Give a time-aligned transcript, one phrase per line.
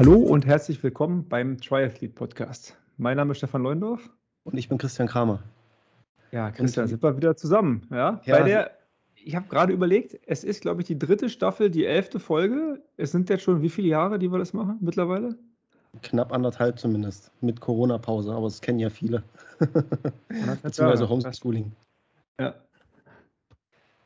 [0.00, 2.74] Hallo und herzlich willkommen beim Triathlete Podcast.
[2.96, 4.08] Mein Name ist Stefan Leundorf.
[4.44, 5.42] Und ich bin Christian Kramer.
[6.32, 7.86] Ja, Christian, sind wir wieder zusammen.
[7.90, 8.38] Ja, ja.
[8.38, 8.70] Bei der,
[9.14, 12.82] ich habe gerade überlegt, es ist, glaube ich, die dritte Staffel, die elfte Folge.
[12.96, 15.36] Es sind jetzt schon wie viele Jahre, die wir das machen mittlerweile?
[16.00, 19.22] Knapp anderthalb zumindest, mit Corona-Pause, aber das kennen ja viele.
[20.62, 21.72] Beziehungsweise Homeschooling.
[22.40, 22.54] Ja.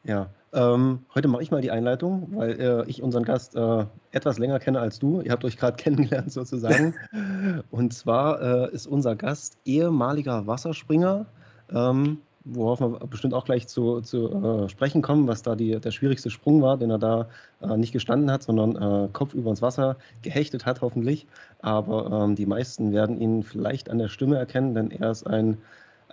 [0.04, 4.38] Ja, ähm, heute mache ich mal die Einleitung, weil äh, ich unseren Gast äh, etwas
[4.38, 5.22] länger kenne als du.
[5.22, 6.94] Ihr habt euch gerade kennengelernt sozusagen.
[7.70, 11.27] Und zwar äh, ist unser Gast ehemaliger Wasserspringer,
[11.72, 15.90] ähm, worauf wir bestimmt auch gleich zu, zu äh, sprechen kommen, was da die, der
[15.90, 17.28] schwierigste Sprung war, den er da
[17.62, 21.27] äh, nicht gestanden hat, sondern äh, Kopf über ins Wasser gehechtet hat, hoffentlich.
[21.62, 25.56] Aber ähm, die meisten werden ihn vielleicht an der Stimme erkennen, denn er ist ein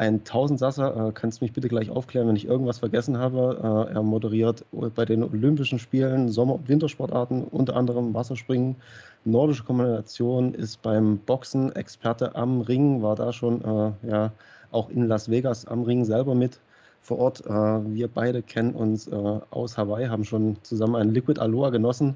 [0.02, 1.10] ein Tausendsasser.
[1.10, 3.88] Äh, kannst du mich bitte gleich aufklären, wenn ich irgendwas vergessen habe?
[3.90, 8.76] Äh, er moderiert bei den Olympischen Spielen Sommer- und Wintersportarten, unter anderem Wasserspringen,
[9.26, 14.32] nordische Kombination, ist beim Boxen Experte am Ring, war da schon äh, ja,
[14.72, 16.60] auch in Las Vegas am Ring selber mit
[17.04, 17.46] vor Ort.
[17.46, 19.08] Äh, wir beide kennen uns
[19.52, 22.16] aus Hawaii, haben schon zusammen ein Liquid Aloha genossen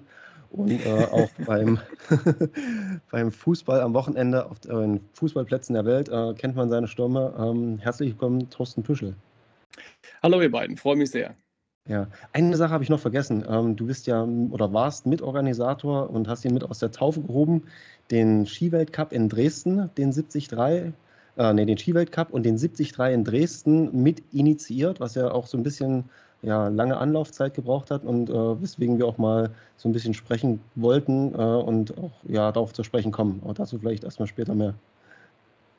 [0.52, 1.80] und äh, auch beim,
[3.12, 7.34] beim Fußball am Wochenende auf den Fußballplätzen der Welt äh, kennt man seine Stürme.
[7.38, 9.16] Ähm, herzlich willkommen, Thorsten Püschel.
[10.24, 11.36] Hallo ihr beiden, freue mich sehr.
[11.88, 13.46] Ja, eine Sache habe ich noch vergessen.
[13.48, 17.64] Ähm, du bist ja oder warst Mitorganisator und hast ihn mit aus der Taufe gehoben,
[18.10, 20.52] den Skiweltcup in Dresden, den 73,
[21.38, 25.58] äh, nee, den Skiweltcup und den 73 in Dresden mit initiiert, was ja auch so
[25.58, 26.06] ein bisschen
[26.46, 30.62] ja, lange Anlaufzeit gebraucht hat und äh, weswegen wir auch mal so ein bisschen sprechen
[30.76, 33.42] wollten äh, und auch ja, darauf zu sprechen kommen.
[33.44, 34.76] Aber dazu vielleicht erstmal später mehr.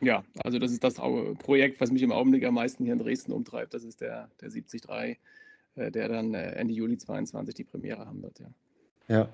[0.01, 0.95] Ja, also das ist das
[1.39, 3.73] Projekt, was mich im Augenblick am meisten hier in Dresden umtreibt.
[3.73, 5.19] Das ist der, der 73,
[5.77, 8.41] äh, der dann äh, Ende Juli 22 die Premiere haben wird.
[8.41, 8.47] Ja.
[9.09, 9.29] ja.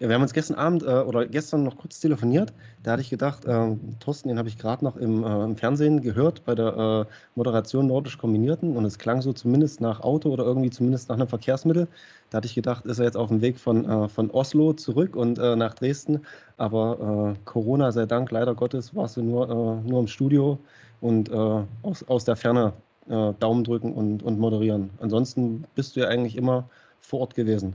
[0.00, 2.52] Ja, wir haben uns gestern Abend äh, oder gestern noch kurz telefoniert.
[2.82, 6.00] Da hatte ich gedacht, äh, Thorsten, den habe ich gerade noch im, äh, im, Fernsehen
[6.00, 10.44] gehört bei der äh, Moderation Nordisch Kombinierten und es klang so zumindest nach Auto oder
[10.44, 11.86] irgendwie zumindest nach einem Verkehrsmittel.
[12.30, 15.14] Da hatte ich gedacht, ist er jetzt auf dem Weg von, äh, von Oslo zurück
[15.14, 16.22] und äh, nach Dresden.
[16.56, 20.58] Aber Corona sei Dank, leider Gottes, warst du nur, nur im Studio
[21.00, 22.74] und aus, aus der Ferne
[23.08, 24.90] Daumen drücken und, und moderieren.
[25.00, 26.68] Ansonsten bist du ja eigentlich immer
[27.00, 27.74] vor Ort gewesen.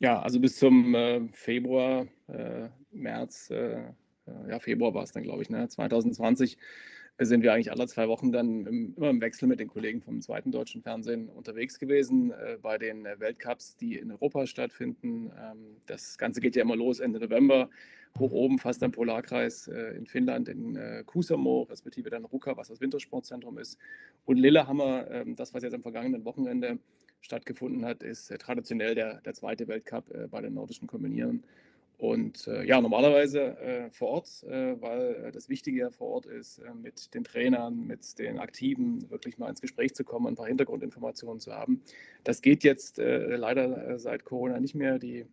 [0.00, 3.90] Ja, also bis zum äh, Februar, äh, März, äh, äh
[4.48, 6.58] ja, Februar war es dann, glaube ich, ne, 2020
[7.20, 10.20] sind wir eigentlich alle zwei Wochen dann im, immer im Wechsel mit den Kollegen vom
[10.20, 15.30] zweiten deutschen Fernsehen unterwegs gewesen äh, bei den äh, Weltcups, die in Europa stattfinden.
[15.40, 17.70] Ähm, das Ganze geht ja immer los Ende November,
[18.18, 23.58] hoch oben fast am Polarkreis in Finnland, in Kusamo, respektive dann Ruka, was das Wintersportzentrum
[23.58, 23.76] ist.
[24.24, 26.78] Und Lillehammer, ähm, das, was jetzt am vergangenen Wochenende
[27.24, 31.42] stattgefunden hat, ist äh, traditionell der, der zweite Weltcup äh, bei den nordischen Kombinieren.
[31.96, 36.26] Und äh, ja, normalerweise äh, vor Ort, äh, weil äh, das Wichtige ja vor Ort
[36.26, 40.48] ist, mit den Trainern, mit den Aktiven wirklich mal ins Gespräch zu kommen, ein paar
[40.48, 41.82] Hintergrundinformationen zu haben.
[42.24, 44.98] Das geht jetzt leider seit Corona nicht mehr.
[44.98, 45.26] Die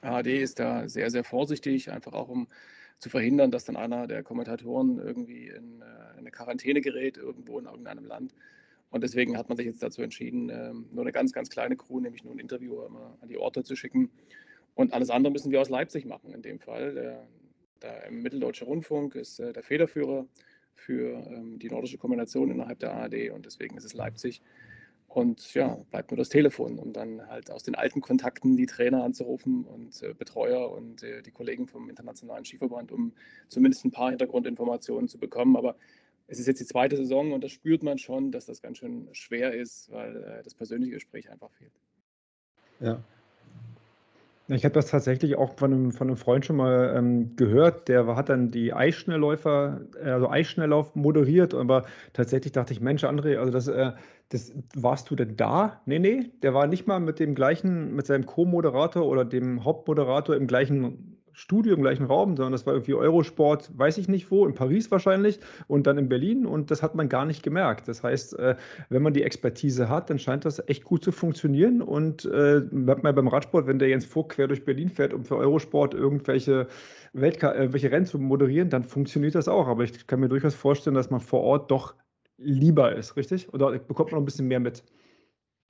[0.00, 2.48] ARD ist da sehr, sehr vorsichtig, einfach auch um
[2.98, 5.82] zu verhindern, dass dann einer der Kommentatoren irgendwie in
[6.16, 8.34] eine Quarantäne gerät, irgendwo in irgendeinem Land.
[8.90, 12.00] Und deswegen hat man sich jetzt dazu entschieden, ähm, nur eine ganz, ganz kleine Crew,
[12.00, 14.10] nämlich nur ein Interview immer an die Orte zu schicken.
[14.74, 16.94] Und alles andere müssen wir aus Leipzig machen in dem Fall.
[16.94, 17.28] Der,
[17.82, 20.26] der Mitteldeutsche Rundfunk ist äh, der Federführer
[20.74, 24.42] für ähm, die nordische Kombination innerhalb der ARD und deswegen ist es Leipzig.
[25.06, 29.02] Und ja, bleibt nur das Telefon, um dann halt aus den alten Kontakten die Trainer
[29.02, 33.12] anzurufen und äh, Betreuer und äh, die Kollegen vom Internationalen Skiverband, um
[33.48, 35.56] zumindest ein paar Hintergrundinformationen zu bekommen.
[35.56, 35.74] Aber
[36.30, 39.08] es ist jetzt die zweite Saison und da spürt man schon, dass das ganz schön
[39.12, 41.72] schwer ist, weil äh, das persönliche Gespräch einfach fehlt.
[42.78, 43.02] Ja.
[44.46, 48.16] Ich habe das tatsächlich auch von einem, von einem Freund schon mal ähm, gehört, der
[48.16, 53.68] hat dann die Eisschnellläufer, also Eisschnelllauf moderiert, aber tatsächlich dachte ich, Mensch, André, also das,
[53.68, 53.92] äh,
[54.30, 55.80] das warst du denn da?
[55.86, 60.34] Nee, nee, der war nicht mal mit dem gleichen, mit seinem Co-Moderator oder dem Hauptmoderator
[60.34, 64.46] im gleichen Studio im gleichen Raum, sondern das war irgendwie Eurosport, weiß ich nicht wo,
[64.46, 67.88] in Paris wahrscheinlich und dann in Berlin und das hat man gar nicht gemerkt.
[67.88, 68.56] Das heißt, äh,
[68.90, 73.02] wenn man die Expertise hat, dann scheint das echt gut zu funktionieren und äh, bleibt
[73.02, 76.66] beim Radsport, wenn der Jens Vogt quer durch Berlin fährt, um für Eurosport irgendwelche
[77.14, 79.66] Weltka äh, welche Rennen zu moderieren, dann funktioniert das auch.
[79.66, 81.94] Aber ich kann mir durchaus vorstellen, dass man vor Ort doch
[82.36, 83.52] lieber ist, richtig?
[83.54, 84.84] Oder bekommt man noch ein bisschen mehr mit?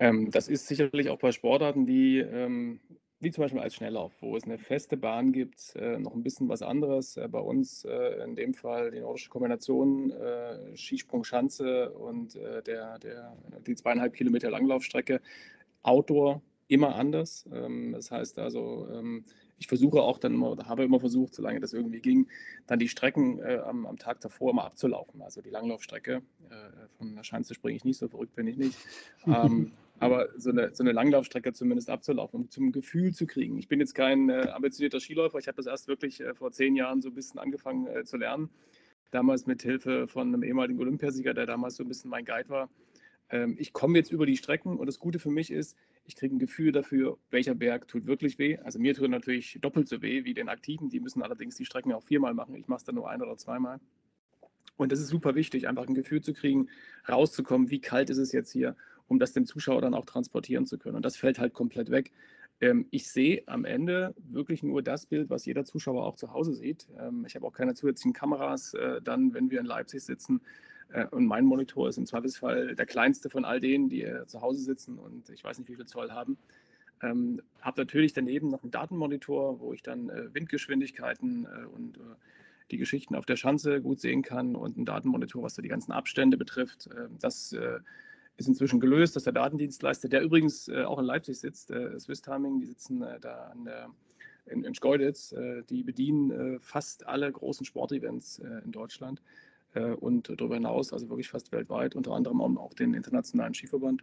[0.00, 2.80] Ähm, das ist sicherlich auch bei Sportarten, die ähm,
[3.20, 6.48] wie zum Beispiel als Schnelllauf, wo es eine feste Bahn gibt, äh, noch ein bisschen
[6.48, 7.18] was anderes.
[7.18, 12.62] Äh, bei uns äh, in dem Fall die nordische Kombination, äh, Skisprung, Schanze und äh,
[12.62, 13.36] der, der,
[13.66, 15.20] die zweieinhalb Kilometer Langlaufstrecke.
[15.82, 17.46] Outdoor immer anders.
[17.52, 19.24] Ähm, das heißt also, ähm,
[19.58, 22.26] ich versuche auch dann immer, oder habe immer versucht, solange das irgendwie ging,
[22.66, 25.20] dann die Strecken äh, am, am, Tag davor immer abzulaufen.
[25.20, 26.22] Also die Langlaufstrecke,
[26.96, 28.78] von der Schanze springe ich nicht, so verrückt bin ich nicht.
[29.26, 33.58] Ähm, aber so eine, so eine Langlaufstrecke zumindest abzulaufen, um zum Gefühl zu kriegen.
[33.58, 36.74] Ich bin jetzt kein äh, ambitionierter Skiläufer, ich habe das erst wirklich äh, vor zehn
[36.74, 38.48] Jahren so ein bisschen angefangen äh, zu lernen.
[39.10, 42.70] Damals mit Hilfe von einem ehemaligen Olympiasieger, der damals so ein bisschen mein Guide war.
[43.28, 46.34] Ähm, ich komme jetzt über die Strecken und das Gute für mich ist, ich kriege
[46.34, 48.58] ein Gefühl dafür, welcher Berg tut wirklich weh.
[48.58, 50.88] Also mir tut natürlich doppelt so weh wie den Aktiven.
[50.88, 52.54] Die müssen allerdings die Strecken auch viermal machen.
[52.54, 53.80] Ich mache es dann nur ein oder zweimal.
[54.76, 56.68] Und das ist super wichtig, einfach ein Gefühl zu kriegen,
[57.06, 58.76] rauszukommen, wie kalt ist es jetzt hier,
[59.10, 60.94] um das dem Zuschauer dann auch transportieren zu können.
[60.94, 62.12] Und das fällt halt komplett weg.
[62.60, 66.54] Ähm, ich sehe am Ende wirklich nur das Bild, was jeder Zuschauer auch zu Hause
[66.54, 66.86] sieht.
[66.96, 70.40] Ähm, ich habe auch keine zusätzlichen Kameras äh, dann, wenn wir in Leipzig sitzen.
[70.92, 74.42] Äh, und mein Monitor ist im Zweifelsfall der kleinste von all denen, die äh, zu
[74.42, 76.38] Hause sitzen und ich weiß nicht, wie viel Zoll haben.
[77.02, 81.98] Ähm, habe natürlich daneben noch einen Datenmonitor, wo ich dann Windgeschwindigkeiten und
[82.70, 85.92] die Geschichten auf der Schanze gut sehen kann und einen Datenmonitor, was so die ganzen
[85.92, 86.88] Abstände betrifft.
[86.96, 87.56] Ähm, das
[88.40, 92.66] ist inzwischen gelöst, dass der Datendienstleister, der übrigens auch in Leipzig sitzt, Swiss Timing, die
[92.66, 93.90] sitzen da an der,
[94.46, 95.34] in, in Schkeuditz,
[95.68, 99.20] die bedienen fast alle großen Sportevents in Deutschland
[99.74, 104.02] äh, und darüber hinaus, also wirklich fast weltweit, unter anderem auch den Internationalen Skiverband.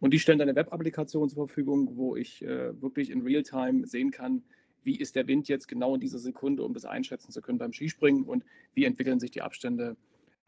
[0.00, 4.42] Und die stellen eine Web-Applikation zur Verfügung, wo ich äh, wirklich in Realtime sehen kann,
[4.82, 7.72] wie ist der Wind jetzt genau in dieser Sekunde, um das einschätzen zu können beim
[7.72, 8.44] Skispringen und
[8.74, 9.96] wie entwickeln sich die Abstände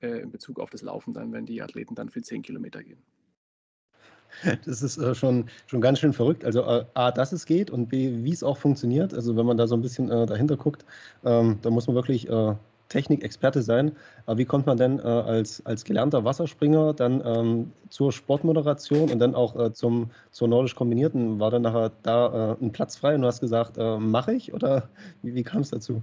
[0.01, 3.03] äh, in Bezug auf das Laufen dann, wenn die Athleten dann für 10 Kilometer gehen.
[4.65, 6.45] Das ist äh, schon, schon ganz schön verrückt.
[6.45, 9.15] Also äh, A, dass es geht und B, wie es auch funktioniert.
[9.15, 10.85] Also wenn man da so ein bisschen äh, dahinter guckt,
[11.25, 12.55] ähm, da muss man wirklich äh,
[12.89, 13.93] Technikexperte sein.
[14.27, 19.19] Aber wie kommt man denn äh, als, als gelernter Wasserspringer dann ähm, zur Sportmoderation und
[19.19, 21.39] dann auch äh, zum, zur nordisch kombinierten?
[21.41, 24.55] War dann nachher da ein Platz frei und du hast gesagt, mache ich?
[24.55, 24.89] Oder
[25.23, 26.03] wie, wie kam es dazu?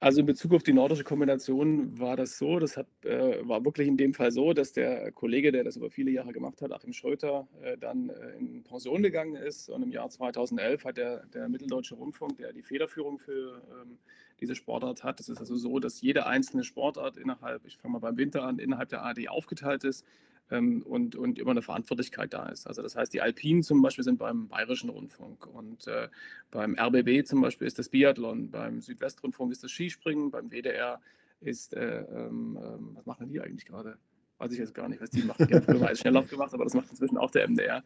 [0.00, 3.88] Also in Bezug auf die nordische Kombination war das so, das hat, äh, war wirklich
[3.88, 6.92] in dem Fall so, dass der Kollege, der das über viele Jahre gemacht hat, Achim
[6.92, 11.48] Schröter, äh, dann äh, in Pension gegangen ist und im Jahr 2011 hat der, der
[11.48, 13.98] Mitteldeutsche Rundfunk, der die Federführung für ähm,
[14.40, 15.18] diese Sportart hat.
[15.18, 18.60] Es ist also so, dass jede einzelne Sportart innerhalb, ich fange mal beim Winter an,
[18.60, 20.06] innerhalb der AD aufgeteilt ist
[20.50, 22.66] ähm, und, und immer eine Verantwortlichkeit da ist.
[22.66, 26.08] Also das heißt, die Alpinen zum Beispiel sind beim Bayerischen Rundfunk und äh,
[26.50, 31.00] beim RBB zum Beispiel ist das Biathlon, beim Südwestrundfunk ist das Skispringen, beim WDR
[31.40, 33.98] ist, äh, ähm, ähm, was machen die eigentlich gerade?
[34.38, 35.46] Weiß ich jetzt gar nicht, was die machen.
[35.48, 37.82] Die haben früher mal als Schnelllauf gemacht, aber das macht inzwischen auch der MDR.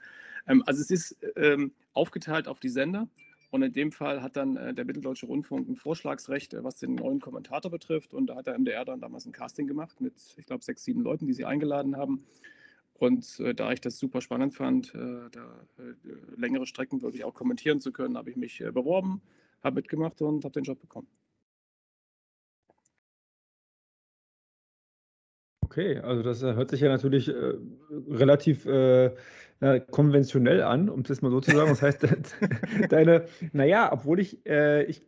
[0.46, 3.08] Ähm, also es ist ähm, aufgeteilt auf die Sender
[3.52, 6.94] und in dem Fall hat dann äh, der Mitteldeutsche Rundfunk ein Vorschlagsrecht, äh, was den
[6.94, 8.14] neuen Kommentator betrifft.
[8.14, 11.02] Und da hat der MDR dann damals ein Casting gemacht mit, ich glaube, sechs, sieben
[11.02, 12.24] Leuten, die sie eingeladen haben.
[12.94, 17.34] Und äh, da ich das super spannend fand, äh, da äh, längere Strecken wirklich auch
[17.34, 19.20] kommentieren zu können, habe ich mich äh, beworben,
[19.62, 21.08] habe mitgemacht und habe den Job bekommen.
[25.60, 27.30] Okay, also das hört sich ja natürlich
[28.08, 28.66] relativ
[29.62, 31.70] äh, konventionell an, um es mal so zu sagen.
[31.70, 32.04] Das heißt,
[32.90, 35.02] deine, naja, obwohl ich, äh, ich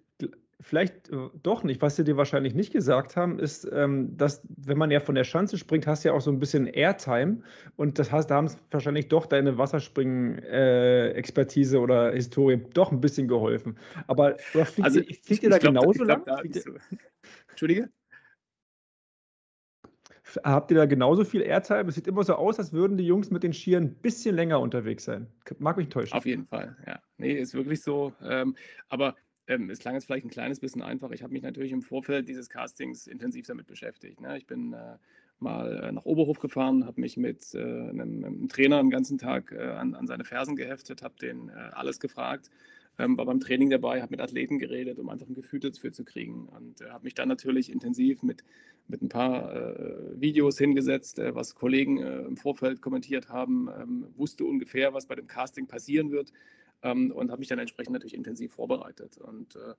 [0.60, 4.78] vielleicht äh, doch nicht, was sie dir wahrscheinlich nicht gesagt haben, ist, ähm, dass, wenn
[4.78, 7.38] man ja von der Schanze springt, hast du ja auch so ein bisschen Airtime
[7.76, 13.00] und das heißt, da haben es wahrscheinlich doch deine Wasserspringen-Expertise äh, oder Historie doch ein
[13.00, 13.76] bisschen geholfen.
[14.06, 16.22] Aber fliegt, also, fliegt ihr da glaub, genauso lang?
[16.24, 16.40] Da,
[17.50, 17.88] Entschuldige?
[20.42, 21.88] Habt ihr da genauso viel Airtime?
[21.88, 24.60] Es sieht immer so aus, als würden die Jungs mit den Skiern ein bisschen länger
[24.60, 25.26] unterwegs sein.
[25.58, 26.16] Mag mich täuschen.
[26.16, 27.00] Auf jeden Fall, ja.
[27.18, 28.12] Nee, ist wirklich so.
[28.22, 28.56] Ähm,
[28.88, 29.14] aber
[29.46, 31.10] ähm, es klang jetzt vielleicht ein kleines bisschen einfach.
[31.10, 34.20] Ich habe mich natürlich im Vorfeld dieses Castings intensiv damit beschäftigt.
[34.20, 34.36] Ne?
[34.38, 34.96] Ich bin äh,
[35.38, 39.52] mal äh, nach Oberhof gefahren, habe mich mit äh, einem, einem, Trainer den ganzen Tag
[39.52, 42.50] äh, an, an, seine Fersen geheftet, habe den äh, alles gefragt
[42.98, 46.04] ähm, war beim Training dabei, habe mit Athleten geredet, um einfach ein Gefühl dafür zu
[46.04, 46.48] kriegen.
[46.48, 48.44] Und äh, habe mich dann natürlich intensiv mit,
[48.88, 54.06] mit ein paar äh, Videos hingesetzt, äh, was Kollegen äh, im Vorfeld kommentiert haben, ähm,
[54.16, 56.32] wusste ungefähr, was bei dem Casting passieren wird
[56.82, 59.16] ähm, und habe mich dann entsprechend natürlich intensiv vorbereitet.
[59.18, 59.74] Und äh,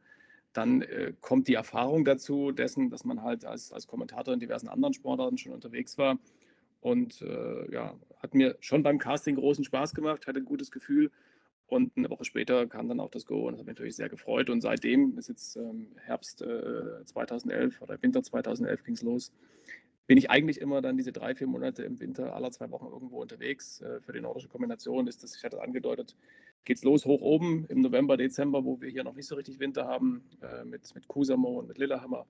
[0.53, 4.69] dann äh, kommt die Erfahrung dazu, dessen, dass man halt als, als Kommentator in diversen
[4.69, 6.17] anderen Sportarten schon unterwegs war.
[6.81, 7.21] Und
[7.71, 11.09] ja, hat mir schon beim Casting großen Spaß gemacht, hatte ein gutes Gefühl
[11.67, 14.09] und eine Woche später kam dann auch das Go und das hat mich natürlich sehr
[14.09, 14.49] gefreut.
[14.49, 19.31] Und seitdem, ist jetzt ähm, Herbst äh, 2011 oder Winter 2011 ging es los,
[20.07, 23.21] bin ich eigentlich immer dann diese drei, vier Monate im Winter aller zwei Wochen irgendwo
[23.21, 23.81] unterwegs.
[23.81, 26.15] Äh, für die nordische Kombination ist das, ich hatte angedeutet,
[26.65, 29.59] geht es los hoch oben im November, Dezember, wo wir hier noch nicht so richtig
[29.59, 32.27] Winter haben, äh, mit, mit Kusamo und mit Lillehammer.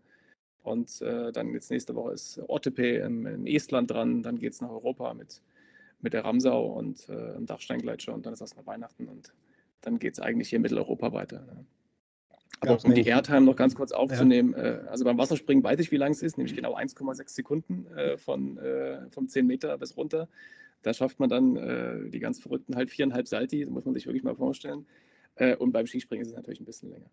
[0.63, 4.61] Und äh, dann jetzt nächste Woche ist Ottepe in, in Estland dran, dann geht es
[4.61, 5.41] nach Europa mit
[6.05, 9.33] mit der Ramsau und äh, dem Dachsteingletscher und dann ist erstmal Weihnachten und
[9.81, 11.41] dann geht es eigentlich hier in Mitteleuropa weiter.
[11.41, 11.65] Ne?
[12.61, 14.63] Aber um die Airtime noch ganz kurz aufzunehmen, ja.
[14.63, 18.17] äh, also beim Wasserspringen weiß ich, wie lang es ist, nämlich genau 1,6 Sekunden äh,
[18.17, 20.29] von, äh, vom 10 Meter bis runter.
[20.83, 24.05] Da schafft man dann äh, die ganz verrückten halt viereinhalb Salti, das muss man sich
[24.05, 24.85] wirklich mal vorstellen.
[25.35, 27.09] Äh, und beim Skispringen ist es natürlich ein bisschen länger.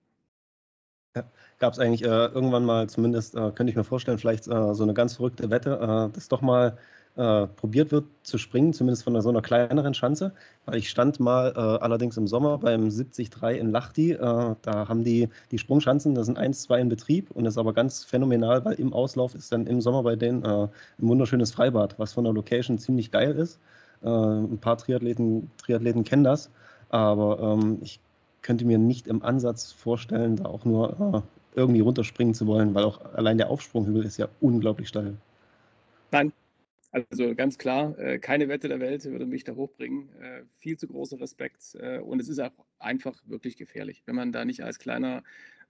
[1.17, 1.25] Ja.
[1.59, 5.17] Gab es eigentlich äh, irgendwann mal, zumindest könnte ich mir vorstellen, vielleicht so eine ganz
[5.17, 6.79] verrückte Wette, dass doch mal
[7.17, 10.33] äh, probiert wird zu springen, zumindest von so einer kleineren Schanze.
[10.65, 14.13] Weil ich stand mal äh, allerdings im Sommer beim 73 in Lachti.
[14.13, 17.59] Äh, da haben die die Sprungschanzen, da sind eins, zwei in Betrieb und das ist
[17.59, 21.53] aber ganz phänomenal, weil im Auslauf ist dann im Sommer bei denen äh, ein wunderschönes
[21.53, 23.59] Freibad, was von der Location ziemlich geil ist.
[24.03, 26.51] Äh, ein paar Triathleten, Triathleten kennen das,
[26.89, 28.01] aber ähm, ich
[28.41, 32.85] könnte mir nicht im Ansatz vorstellen, da auch nur äh, irgendwie runterspringen zu wollen, weil
[32.85, 35.15] auch allein der Aufsprunghügel ist ja unglaublich steil.
[36.11, 36.33] Nein,
[36.93, 40.11] also ganz klar, äh, keine Wette der Welt würde mich da hochbringen.
[40.21, 44.31] Äh, viel zu großer Respekt äh, und es ist auch einfach wirklich gefährlich, wenn man
[44.31, 45.23] da nicht als kleiner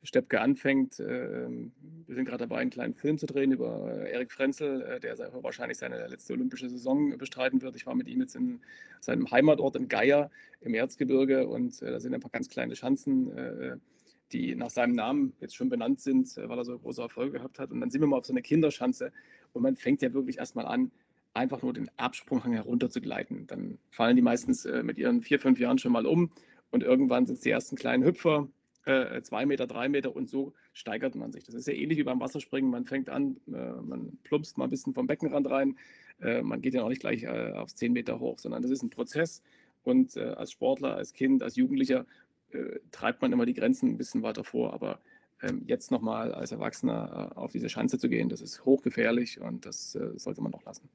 [0.05, 0.99] Steppke anfängt.
[0.99, 1.71] Wir
[2.09, 6.33] sind gerade dabei, einen kleinen Film zu drehen über Erik Frenzel, der wahrscheinlich seine letzte
[6.33, 7.77] olympische Saison bestreiten wird.
[7.77, 8.59] Ich war mit ihm jetzt in
[9.01, 10.29] seinem Heimatort in Geier
[10.61, 13.81] im Erzgebirge und da sind ein paar ganz kleine Schanzen
[14.33, 17.71] die nach seinem Namen jetzt schon benannt sind, weil er so große Erfolge gehabt hat.
[17.71, 19.13] Und dann sind wir mal auf so eine Kinderschanze
[19.53, 20.91] und man fängt ja wirklich erstmal an,
[21.35, 23.47] einfach nur den Absprunghang herunter zu gleiten.
[23.47, 26.31] Dann fallen die meistens äh, mit ihren vier, fünf Jahren schon mal um
[26.71, 28.49] und irgendwann sind es die ersten kleinen Hüpfer,
[28.85, 31.45] äh, zwei Meter, drei Meter und so steigert man sich.
[31.45, 32.71] Das ist ja ähnlich wie beim Wasserspringen.
[32.71, 35.77] Man fängt an, äh, man plumpst mal ein bisschen vom Beckenrand rein.
[36.21, 38.83] Äh, man geht ja auch nicht gleich äh, aufs zehn Meter hoch, sondern das ist
[38.83, 39.43] ein Prozess.
[39.85, 42.07] Und äh, als Sportler, als Kind, als Jugendlicher
[42.91, 44.75] treibt man immer die Grenzen ein bisschen weiter vor.
[44.75, 45.01] Aber
[45.41, 49.93] ähm, jetzt nochmal als Erwachsener auf diese Schanze zu gehen, das ist hochgefährlich und das
[49.93, 50.87] sollte man doch lassen.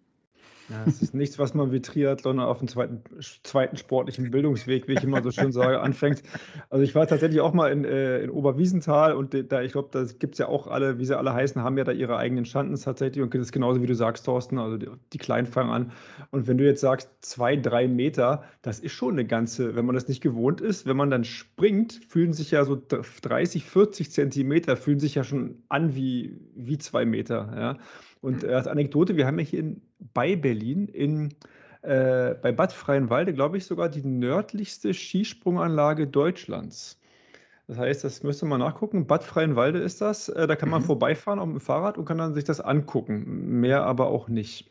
[0.69, 3.01] Ja, es ist nichts, was man wie Triathlon auf dem zweiten,
[3.43, 6.24] zweiten sportlichen Bildungsweg, wie ich immer so schön sage, anfängt.
[6.69, 10.03] Also ich war tatsächlich auch mal in, äh, in Oberwiesenthal und da, ich glaube, da
[10.03, 12.75] gibt es ja auch alle, wie sie alle heißen, haben ja da ihre eigenen Standen
[12.75, 15.91] tatsächlich und das ist genauso wie du sagst, Thorsten, also die, die Kleinen fangen an.
[16.31, 19.95] Und wenn du jetzt sagst, zwei, drei Meter, das ist schon eine ganze, wenn man
[19.95, 22.81] das nicht gewohnt ist, wenn man dann springt, fühlen sich ja so
[23.21, 27.77] 30, 40 Zentimeter, fühlen sich ja schon an wie, wie zwei Meter, ja.
[28.27, 29.81] Und äh, als Anekdote, wir haben ja hier in,
[30.13, 31.29] bei Berlin in,
[31.81, 37.00] äh, bei Bad Freienwalde, glaube ich, sogar die nördlichste Skisprunganlage Deutschlands.
[37.67, 39.07] Das heißt, das müsste man nachgucken.
[39.07, 40.27] Bad Freienwalde ist das.
[40.27, 40.88] Äh, da kann man mhm.
[40.88, 43.62] vorbeifahren auf dem Fahrrad und kann dann sich das angucken.
[43.62, 44.69] Mehr aber auch nicht.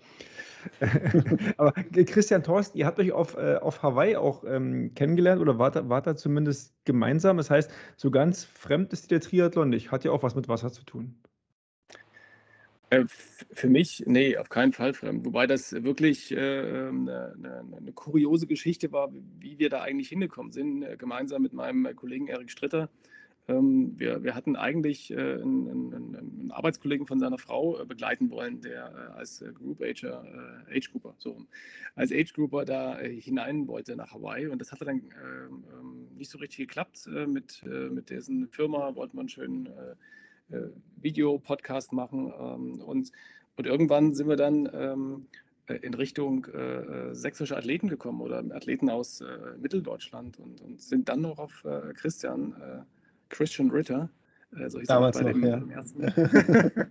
[1.56, 5.88] aber Christian Thorsten, ihr habt euch auf, äh, auf Hawaii auch ähm, kennengelernt oder wart,
[5.88, 7.38] wart da zumindest gemeinsam.
[7.38, 9.92] Das heißt, so ganz fremd ist der Triathlon nicht.
[9.92, 11.14] Hat ja auch was mit Wasser zu tun.
[12.90, 15.24] Äh, für mich, nee, auf keinen Fall fremd.
[15.24, 20.52] Wobei das wirklich äh, eine, eine, eine, kuriose Geschichte war, wie wir da eigentlich hingekommen
[20.52, 22.88] sind, äh, gemeinsam mit meinem Kollegen Erik Stritter.
[23.48, 28.30] Ähm, wir, wir hatten eigentlich äh, einen, einen, einen, Arbeitskollegen von seiner Frau äh, begleiten
[28.30, 30.24] wollen, der äh, als Group Ager,
[30.70, 31.44] Age Grouper, so
[31.96, 34.46] als Age Grouper da hinein wollte nach Hawaii.
[34.46, 39.16] Und das hatte dann ähm, ähm, nicht so richtig geklappt mit, mit dessen Firma, wollte
[39.16, 39.94] man schön äh,
[40.96, 42.32] Video-Podcast machen.
[42.38, 43.12] Ähm, und,
[43.56, 45.26] und irgendwann sind wir dann ähm,
[45.66, 49.26] äh, in Richtung äh, sächsische Athleten gekommen oder Athleten aus äh,
[49.60, 52.82] Mitteldeutschland und, und, sind dann noch auf äh, Christian, äh,
[53.28, 54.08] Christian Ritter,
[54.68, 55.76] so hieß Damals bei noch, dem, ja.
[55.76, 56.02] ersten.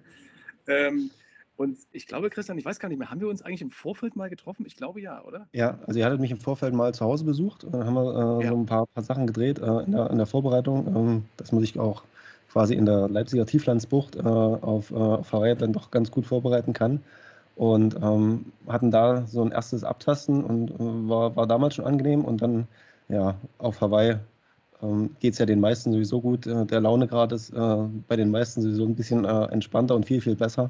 [0.68, 1.10] ähm,
[1.56, 4.18] und ich glaube, Christian, ich weiß gar nicht mehr, haben wir uns eigentlich im Vorfeld
[4.18, 4.66] mal getroffen?
[4.68, 5.48] Ich glaube ja, oder?
[5.54, 7.64] Ja, also ihr hattet mich im Vorfeld mal zu Hause besucht.
[7.64, 8.50] Dann haben wir ja.
[8.50, 10.86] so ein paar, paar Sachen gedreht in der, in, der, Vorbereitung.
[10.94, 12.04] Ähm, das muss ich auch
[12.56, 17.02] quasi in der Leipziger Tieflandsbucht äh, auf, äh, Hawaii dann doch ganz gut vorbereiten kann.
[17.58, 22.24] Und ähm, hatten da so ein erstes Abtasten und äh, war, war damals schon angenehm.
[22.24, 22.68] Und dann,
[23.10, 24.16] ja, auf Hawaii
[24.82, 26.48] ähm, geht es ja den meisten sowieso gut.
[26.48, 30.22] Äh, der Launegrad ist äh, bei den meisten sowieso ein bisschen äh, entspannter und viel,
[30.22, 30.70] viel besser.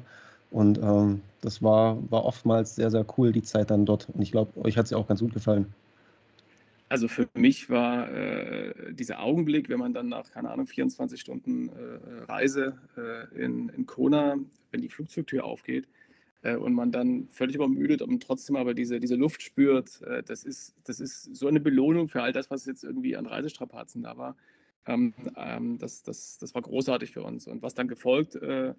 [0.50, 4.08] Und ähm, das war, war oftmals sehr, sehr cool, die Zeit dann dort.
[4.12, 5.72] Und ich glaube, euch hat es ja auch ganz gut gefallen.
[6.88, 11.68] Also für mich war äh, dieser Augenblick, wenn man dann nach, keine Ahnung, 24 Stunden
[11.68, 14.36] äh, Reise äh, in, in Kona,
[14.70, 15.88] wenn die Flugzeugtür aufgeht
[16.42, 20.44] äh, und man dann völlig übermüdet und trotzdem aber diese, diese Luft spürt, äh, das,
[20.44, 24.16] ist, das ist so eine Belohnung für all das, was jetzt irgendwie an Reisestrapazen da
[24.16, 24.36] war.
[24.86, 27.48] Ähm, ähm, das, das, das war großartig für uns.
[27.48, 28.74] Und was dann gefolgt äh,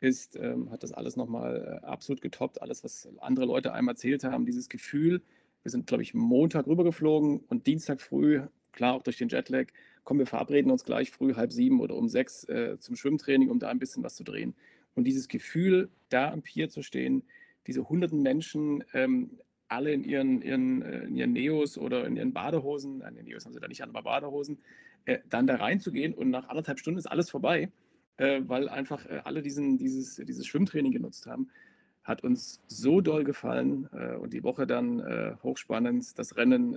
[0.00, 2.62] ist, ähm, hat das alles nochmal absolut getoppt.
[2.62, 5.22] Alles, was andere Leute einem erzählt haben, dieses Gefühl,
[5.68, 8.40] wir sind, glaube ich, Montag rübergeflogen und Dienstag früh,
[8.72, 9.66] klar auch durch den Jetlag,
[10.02, 13.58] kommen wir verabreden uns gleich früh halb sieben oder um sechs äh, zum Schwimmtraining, um
[13.58, 14.54] da ein bisschen was zu drehen.
[14.94, 17.22] Und dieses Gefühl, da am Pier zu stehen,
[17.66, 19.32] diese hunderten Menschen, ähm,
[19.68, 23.52] alle in ihren, ihren, äh, in ihren Neos oder in ihren Badehosen, nein, Neos haben
[23.52, 24.56] sie da nicht an, aber Badehosen,
[25.04, 27.70] äh, dann da reinzugehen und nach anderthalb Stunden ist alles vorbei,
[28.16, 31.50] äh, weil einfach äh, alle diesen, dieses, dieses Schwimmtraining genutzt haben.
[32.08, 36.76] Hat uns so doll gefallen äh, und die Woche dann äh, hochspannend, das Rennen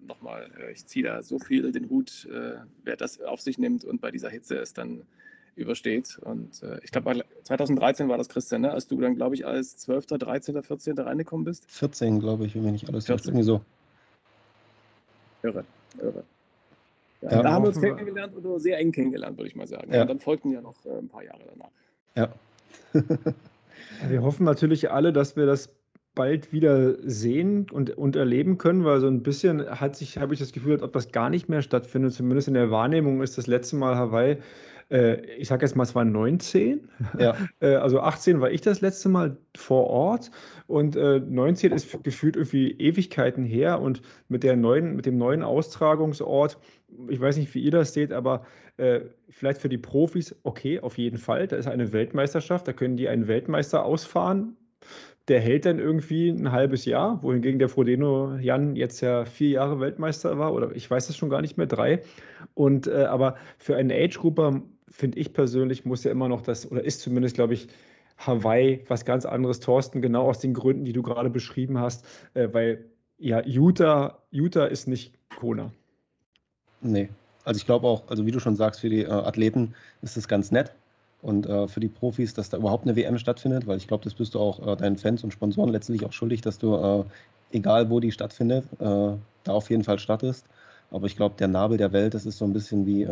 [0.00, 2.26] nochmal, ich ziehe da so viel den Hut,
[2.82, 5.02] wer das auf sich nimmt und bei dieser Hitze es dann
[5.60, 6.18] übersteht.
[6.22, 8.72] Und äh, ich glaube, 2013 war das, Christian, ne?
[8.72, 10.98] als du dann, glaube ich, als 12., 13., 14.
[10.98, 11.70] reingekommen bist.
[11.70, 13.28] 14, glaube ich, wenn mich nicht alles 14.
[13.28, 13.60] irgendwie so.
[15.42, 15.64] Irre,
[15.98, 16.24] irre.
[17.22, 19.92] Ja, ja, da haben wir uns kennengelernt oder sehr eng kennengelernt, würde ich mal sagen.
[19.92, 20.02] Ja.
[20.02, 21.70] Und dann folgten ja noch äh, ein paar Jahre danach.
[22.14, 22.32] Ja.
[24.08, 25.70] wir hoffen natürlich alle, dass wir das
[26.14, 30.40] bald wieder sehen und, und erleben können, weil so ein bisschen hat sich, habe ich
[30.40, 32.12] das Gefühl, als ob das gar nicht mehr stattfindet.
[32.12, 34.38] Zumindest in der Wahrnehmung ist das letzte Mal Hawaii
[34.90, 36.88] äh, ich sage jetzt mal, es war 19.
[37.18, 37.36] Ja.
[37.60, 40.30] Äh, also 18 war ich das letzte Mal vor Ort
[40.66, 45.42] und 19 äh, ist gefühlt irgendwie Ewigkeiten her und mit, der neuen, mit dem neuen
[45.42, 46.58] Austragungsort,
[47.08, 48.44] ich weiß nicht, wie ihr das seht, aber
[49.28, 51.46] vielleicht für die Profis, okay, auf jeden Fall.
[51.46, 54.56] Da ist eine Weltmeisterschaft, da können die einen Weltmeister ausfahren.
[55.28, 59.80] Der hält dann irgendwie ein halbes Jahr, wohingegen der Frodeno Jan jetzt ja vier Jahre
[59.80, 62.00] Weltmeister war oder ich weiß es schon gar nicht mehr, drei.
[62.54, 66.82] Und äh, aber für einen Age-Grupper finde ich persönlich, muss ja immer noch das, oder
[66.82, 67.68] ist zumindest, glaube ich,
[68.16, 72.48] Hawaii was ganz anderes, Thorsten, genau aus den Gründen, die du gerade beschrieben hast, äh,
[72.52, 72.86] weil
[73.18, 75.70] ja, Utah, Utah ist nicht Kona.
[76.82, 77.08] Nee,
[77.44, 80.28] also ich glaube auch, also wie du schon sagst, für die äh, Athleten ist es
[80.28, 80.72] ganz nett
[81.22, 84.14] und äh, für die Profis, dass da überhaupt eine WM stattfindet, weil ich glaube, das
[84.14, 87.04] bist du auch äh, deinen Fans und Sponsoren letztlich auch schuldig, dass du, äh,
[87.56, 89.12] egal wo die stattfindet, äh,
[89.44, 90.46] da auf jeden Fall startest.
[90.90, 93.06] Aber ich glaube, der Nabel der Welt, das ist so ein bisschen wie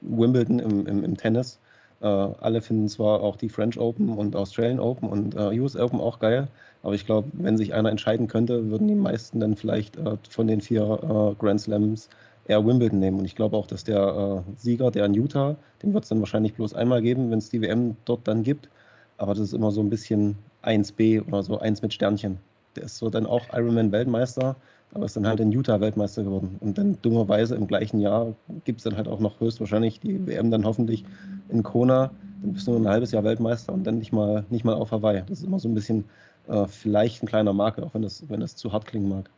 [0.00, 1.58] Wimbledon im, im, im Tennis.
[2.00, 6.00] Äh, alle finden zwar auch die French Open und Australian Open und äh, US Open
[6.00, 6.48] auch geil,
[6.82, 10.46] aber ich glaube, wenn sich einer entscheiden könnte, würden die meisten dann vielleicht äh, von
[10.46, 12.08] den vier äh, Grand Slams
[12.50, 13.18] eher Wimbledon nehmen.
[13.18, 16.20] Und ich glaube auch, dass der äh, Sieger, der in Utah, den wird es dann
[16.20, 18.68] wahrscheinlich bloß einmal geben, wenn es die WM dort dann gibt.
[19.16, 22.38] Aber das ist immer so ein bisschen 1B oder so 1 mit Sternchen.
[22.76, 24.56] Der ist so dann auch Ironman-Weltmeister
[24.92, 26.56] aber ist dann halt in Utah Weltmeister geworden.
[26.60, 28.34] Und dann dummerweise im gleichen Jahr
[28.64, 31.04] gibt es dann halt auch noch höchstwahrscheinlich die WM dann hoffentlich
[31.48, 32.10] in Kona.
[32.42, 34.90] Dann bist du nur ein halbes Jahr Weltmeister und dann nicht mal, nicht mal auf
[34.90, 35.22] Hawaii.
[35.26, 36.04] Das ist immer so ein bisschen
[36.48, 39.30] äh, vielleicht ein kleiner Marke, auch wenn das, wenn das zu hart klingen mag.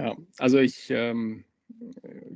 [0.00, 1.44] Ja, also ich ähm,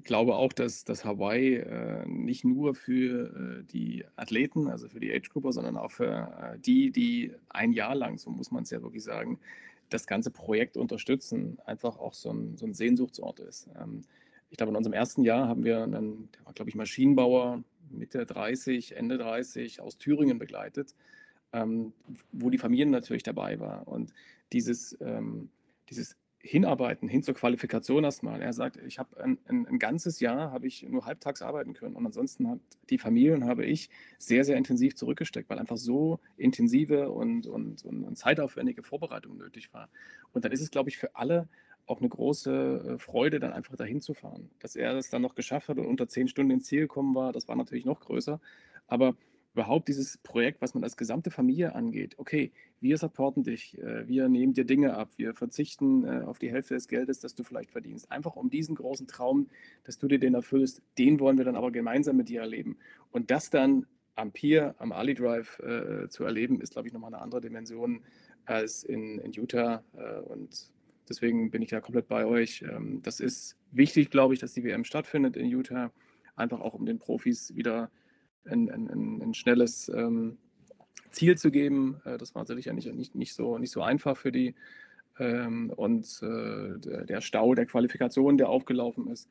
[0.03, 5.11] glaube auch, dass, dass Hawaii äh, nicht nur für äh, die Athleten, also für die
[5.11, 8.83] Age-Grupper, sondern auch für äh, die, die ein Jahr lang, so muss man es ja
[8.83, 9.41] wirklich sagen,
[9.89, 13.71] das ganze Projekt unterstützen, einfach auch so ein, so ein Sehnsuchtsort ist.
[13.81, 14.03] Ähm,
[14.51, 18.27] ich glaube, in unserem ersten Jahr haben wir einen, der war, glaube ich, Maschinenbauer, Mitte
[18.27, 20.95] 30, Ende 30 aus Thüringen begleitet,
[21.55, 21.95] ähm,
[22.31, 23.89] wo die Familie natürlich dabei war.
[23.89, 24.13] Und
[24.53, 25.49] dieses, ähm,
[25.89, 28.43] dieses hinarbeiten, hin zur Qualifikation erstmal.
[28.43, 31.97] Er sagt, ich habe ein, ein, ein, ganzes Jahr habe ich nur halbtags arbeiten können
[31.97, 32.59] und ansonsten hat
[32.91, 37.83] die Familie und habe ich sehr, sehr intensiv zurückgesteckt, weil einfach so intensive und, und,
[37.87, 39.89] und, und zeitaufwendige Vorbereitung nötig war.
[40.35, 41.49] Und dann ist es, glaube ich, für alle
[41.87, 44.51] auch eine große äh, Freude, dann einfach dahin zu fahren.
[44.61, 47.33] Dass er es dann noch geschafft hat und unter zehn Stunden ins Ziel gekommen war,
[47.33, 48.39] das war natürlich noch größer.
[48.87, 49.17] Aber
[49.55, 54.29] überhaupt dieses Projekt, was man als gesamte Familie angeht, okay, wir supporten dich, äh, wir
[54.29, 57.71] nehmen dir Dinge ab, wir verzichten äh, auf die Hälfte des Geldes, das du vielleicht
[57.71, 58.11] verdienst.
[58.11, 59.49] Einfach um diesen großen Traum,
[59.85, 62.77] dass du dir den erfüllst, den wollen wir dann aber gemeinsam mit dir erleben.
[63.13, 63.87] Und das dann
[64.17, 68.03] am Pier, am Ali Drive äh, zu erleben, ist, glaube ich, nochmal eine andere Dimension
[68.45, 69.85] als in, in Utah.
[69.97, 70.71] Äh, und
[71.09, 72.63] deswegen bin ich da komplett bei euch.
[72.63, 75.93] Ähm, das ist wichtig, glaube ich, dass die WM stattfindet in Utah,
[76.35, 77.91] einfach auch um den Profis wieder
[78.47, 80.39] ein, ein, ein schnelles ähm,
[81.11, 82.01] Ziel zu geben.
[82.05, 84.55] Äh, das war sicher nicht, nicht, nicht, so, nicht so einfach für die.
[85.19, 89.29] Ähm, und äh, der, der, Stau der Qualifikation, der aufgelaufen ist.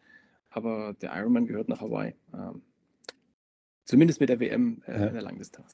[0.49, 2.15] Aber der Ironman gehört nach Hawaii.
[2.33, 2.61] Ähm,
[3.85, 5.07] zumindest mit der WM äh, ja.
[5.07, 5.71] in der Langdistanz.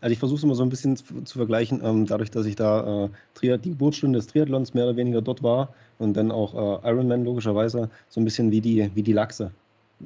[0.00, 2.56] Also ich versuche es immer so ein bisschen zu, zu vergleichen, ähm, dadurch, dass ich
[2.56, 3.04] da
[3.42, 7.24] äh, die Geburtsstunde des Triathlons mehr oder weniger dort war und dann auch äh, Ironman
[7.24, 9.52] logischerweise so ein bisschen wie die, wie die Lachse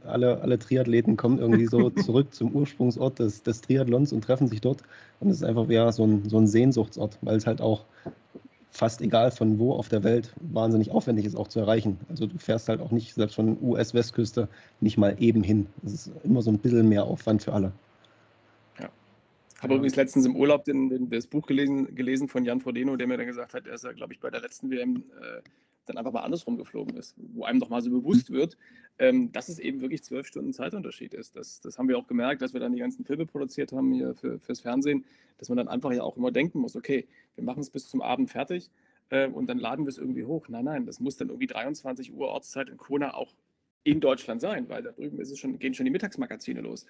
[0.05, 4.61] alle, alle Triathleten kommen irgendwie so zurück zum Ursprungsort des, des Triathlons und treffen sich
[4.61, 4.83] dort.
[5.20, 7.85] Und es ist einfach ja, so, ein, so ein Sehnsuchtsort, weil es halt auch
[8.72, 11.98] fast egal von wo auf der Welt wahnsinnig aufwendig ist auch zu erreichen.
[12.09, 14.48] Also du fährst halt auch nicht, selbst von US-Westküste,
[14.81, 15.66] nicht mal eben hin.
[15.85, 17.72] Es ist immer so ein bisschen mehr Aufwand für alle.
[18.81, 18.88] Ja.
[19.61, 23.07] Habe übrigens letztens im Urlaub den, den, das Buch gelesen, gelesen von Jan Frodeno, der
[23.07, 25.42] mir dann gesagt hat, er ist ja, glaube ich, bei der letzten WM äh,
[25.92, 28.35] dann einfach mal andersrum geflogen ist, wo einem doch mal so bewusst mhm.
[28.35, 28.59] wird,
[28.98, 31.37] ähm, dass es eben wirklich zwölf Stunden Zeitunterschied ist.
[31.37, 34.14] Das, das haben wir auch gemerkt, dass wir dann die ganzen Filme produziert haben hier
[34.14, 35.05] für, fürs Fernsehen,
[35.38, 38.02] dass man dann einfach ja auch immer denken muss, okay, wir machen es bis zum
[38.02, 38.70] Abend fertig
[39.11, 40.48] äh, und dann laden wir es irgendwie hoch.
[40.48, 43.35] Nein, nein, das muss dann irgendwie 23 Uhr Ortszeit in Kona auch
[43.85, 46.87] in Deutschland sein, weil da drüben ist es schon, gehen schon die Mittagsmagazine los.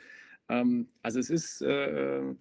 [0.49, 2.35] Ähm, also es ist äh,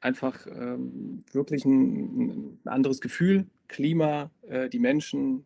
[0.00, 5.44] einfach ähm, wirklich ein, ein, anderes Gefühl, Klima, äh, die Menschen,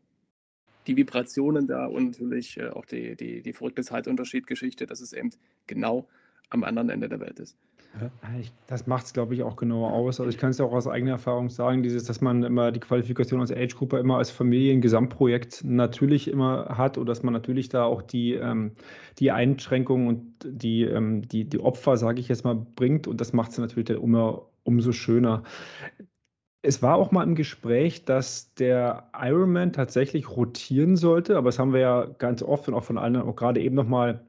[0.87, 5.31] die Vibrationen da und natürlich äh, auch die, die, die verrückte Zeitunterschied-Geschichte, dass es eben
[5.66, 6.07] genau
[6.51, 7.57] am anderen Ende der Welt ist.
[8.66, 10.20] das macht es, glaube ich, auch genauer aus.
[10.20, 12.81] Also ich kann es ja auch aus eigener Erfahrung sagen, dieses, dass man immer die
[12.81, 17.85] Qualifikation als Age Grouper immer als Familiengesamtprojekt natürlich immer hat und dass man natürlich da
[17.85, 18.72] auch die, ähm,
[19.18, 23.33] die Einschränkungen und die, ähm, die, die Opfer, sage ich jetzt mal, bringt und das
[23.33, 25.42] macht es natürlich dann immer umso schöner.
[26.66, 31.72] Es war auch mal im Gespräch, dass der Ironman tatsächlich rotieren sollte, aber das haben
[31.72, 34.26] wir ja ganz oft und auch von allen auch gerade eben nochmal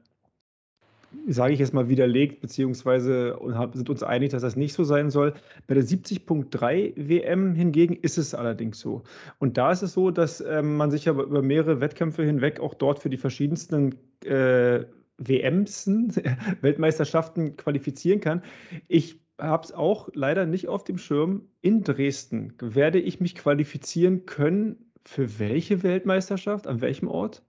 [1.26, 3.38] sage ich jetzt mal, widerlegt, beziehungsweise
[3.72, 5.34] sind uns einig, dass das nicht so sein soll.
[5.66, 9.02] Bei der 70.3 WM hingegen ist es allerdings so.
[9.38, 12.74] Und da ist es so, dass ähm, man sich ja über mehrere Wettkämpfe hinweg auch
[12.74, 14.84] dort für die verschiedensten äh,
[15.16, 15.86] WMs,
[16.60, 18.42] Weltmeisterschaften qualifizieren kann.
[18.86, 21.48] Ich habe es auch leider nicht auf dem Schirm.
[21.60, 24.90] In Dresden werde ich mich qualifizieren können.
[25.04, 26.66] Für welche Weltmeisterschaft?
[26.66, 27.42] An welchem Ort?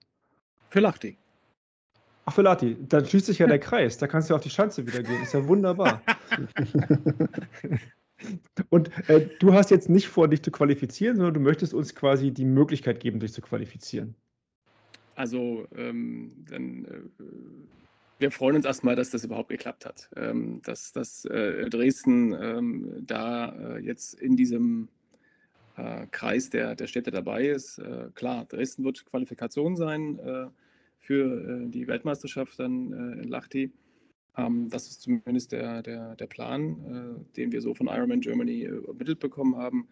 [0.69, 1.17] Für Lachti.
[2.29, 3.97] Ach, für Lati, dann schließt sich ja der Kreis.
[3.97, 5.23] Da kannst du auf die Schanze wieder gehen.
[5.23, 6.03] Ist ja wunderbar.
[8.69, 12.29] Und äh, du hast jetzt nicht vor, dich zu qualifizieren, sondern du möchtest uns quasi
[12.29, 14.13] die Möglichkeit geben, dich zu qualifizieren.
[15.15, 17.01] Also, ähm, dann, äh,
[18.19, 20.09] wir freuen uns erstmal, dass das überhaupt geklappt hat.
[20.15, 24.89] Ähm, dass, dass äh, Dresden ähm, da äh, jetzt in diesem
[25.77, 27.79] äh, Kreis der, der Städte dabei ist.
[27.79, 30.19] Äh, klar, Dresden wird Qualifikation sein
[30.99, 33.71] für äh, die Weltmeisterschaft dann äh, in Lahti.
[34.37, 38.65] Ähm, das ist zumindest der, der, der Plan, äh, den wir so von Ironman Germany
[38.65, 39.87] übermittelt bekommen haben.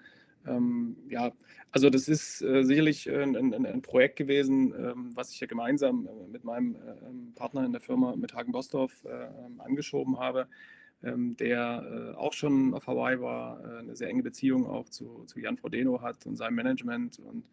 [0.47, 1.31] Ähm, ja,
[1.71, 6.07] also das ist äh, sicherlich ein, ein, ein, Projekt gewesen, ähm, was ich ja gemeinsam
[6.07, 9.05] äh, mit meinem äh, Partner in der Firma, mit Hagen Bosdorf,
[9.59, 10.47] angeschoben habe,
[11.03, 15.57] ähm, der auch schon auf Hawaii war, eine sehr enge Beziehung auch zu, zu Jan
[15.57, 17.45] Frodeno hat und seinem Management und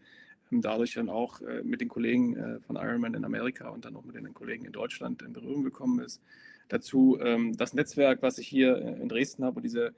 [0.51, 4.05] dadurch dann auch äh, mit den Kollegen äh, von Ironman in Amerika und dann auch
[4.05, 6.21] mit den Kollegen in Deutschland in Berührung gekommen ist.
[6.69, 9.95] Dazu ähm, das Netzwerk, was ich hier äh, in Dresden habe und diese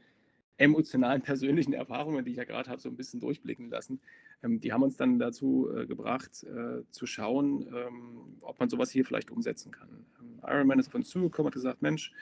[0.58, 4.00] emotionalen, persönlichen Erfahrungen, die ich ja gerade habe, so ein bisschen durchblicken lassen,
[4.42, 6.46] ähm, die haben uns dann dazu gebracht,
[6.90, 9.88] zu schauen, ähm, ob man sowas hier vielleicht umsetzen kann.
[10.42, 12.12] Ironman ist auf uns zugekommen und gesagt, Mensch,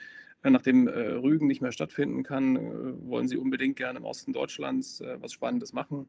[0.43, 5.73] nachdem Rügen nicht mehr stattfinden kann, wollen sie unbedingt gerne im Osten Deutschlands was Spannendes
[5.73, 6.07] machen.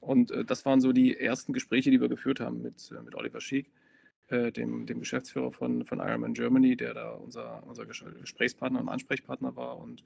[0.00, 3.14] Und äh, das waren so die ersten Gespräche, die wir geführt haben mit, äh, mit
[3.14, 3.70] Oliver Schick,
[4.28, 9.54] äh, dem, dem Geschäftsführer von, von Ironman Germany, der da unser, unser Gesprächspartner und Ansprechpartner
[9.56, 9.78] war.
[9.78, 10.02] Und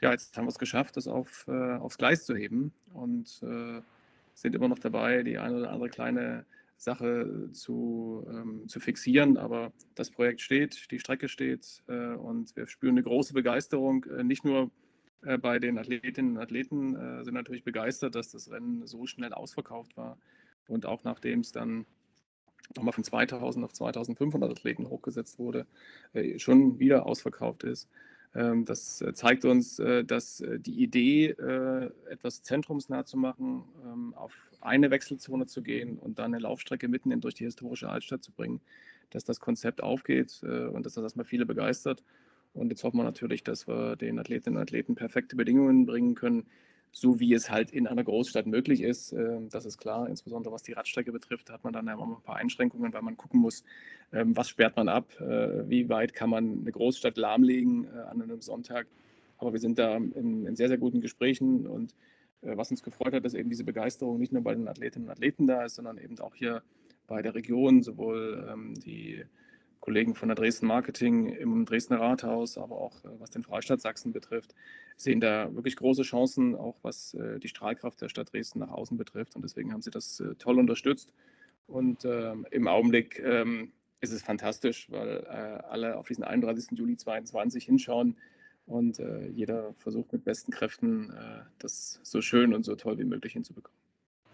[0.00, 3.80] ja, jetzt haben wir es geschafft, das auf, äh, aufs Gleis zu heben und äh,
[4.34, 9.36] sind immer noch dabei, die eine oder andere kleine Sache zu, ähm, zu fixieren.
[9.36, 14.44] Aber das Projekt steht, die Strecke steht äh, und wir spüren eine große Begeisterung, nicht
[14.44, 14.70] nur
[15.22, 19.32] äh, bei den Athletinnen und Athleten äh, sind natürlich begeistert, dass das Rennen so schnell
[19.32, 20.18] ausverkauft war
[20.68, 21.86] und auch nachdem es dann
[22.76, 25.66] nochmal von 2000 auf 2500 Athleten hochgesetzt wurde,
[26.12, 27.88] äh, schon wieder ausverkauft ist.
[28.34, 31.30] Ähm, das zeigt uns, dass die Idee,
[32.10, 37.20] etwas zentrumsnah zu machen, ähm, auf eine Wechselzone zu gehen und dann eine Laufstrecke mitten
[37.20, 38.60] durch die historische Altstadt zu bringen,
[39.10, 42.02] dass das Konzept aufgeht und dass das erstmal viele begeistert.
[42.54, 46.46] Und jetzt hoffen wir natürlich, dass wir den Athletinnen und Athleten perfekte Bedingungen bringen können,
[46.92, 49.12] so wie es halt in einer Großstadt möglich ist.
[49.12, 52.36] Ähm, das ist klar, insbesondere was die Radstrecke betrifft, hat man dann immer ein paar
[52.36, 53.64] Einschränkungen, weil man gucken muss,
[54.12, 58.22] ähm, was sperrt man ab, äh, wie weit kann man eine Großstadt lahmlegen äh, an
[58.22, 58.86] einem Sonntag.
[59.38, 61.94] Aber wir sind da in, in sehr, sehr guten Gesprächen und
[62.42, 65.12] äh, was uns gefreut hat, dass eben diese Begeisterung nicht nur bei den Athletinnen und
[65.12, 66.62] Athleten da ist, sondern eben auch hier
[67.06, 69.24] bei der Region, sowohl ähm, die
[69.88, 74.12] Kollegen von der Dresden Marketing im Dresdner Rathaus, aber auch äh, was den Freistaat Sachsen
[74.12, 74.54] betrifft,
[74.98, 78.98] sehen da wirklich große Chancen, auch was äh, die Strahlkraft der Stadt Dresden nach außen
[78.98, 79.34] betrifft.
[79.34, 81.14] Und deswegen haben sie das äh, toll unterstützt.
[81.66, 83.72] Und ähm, im Augenblick ähm,
[84.02, 86.76] ist es fantastisch, weil äh, alle auf diesen 31.
[86.78, 88.14] Juli 2022 hinschauen
[88.66, 93.04] und äh, jeder versucht mit besten Kräften, äh, das so schön und so toll wie
[93.04, 93.80] möglich hinzubekommen.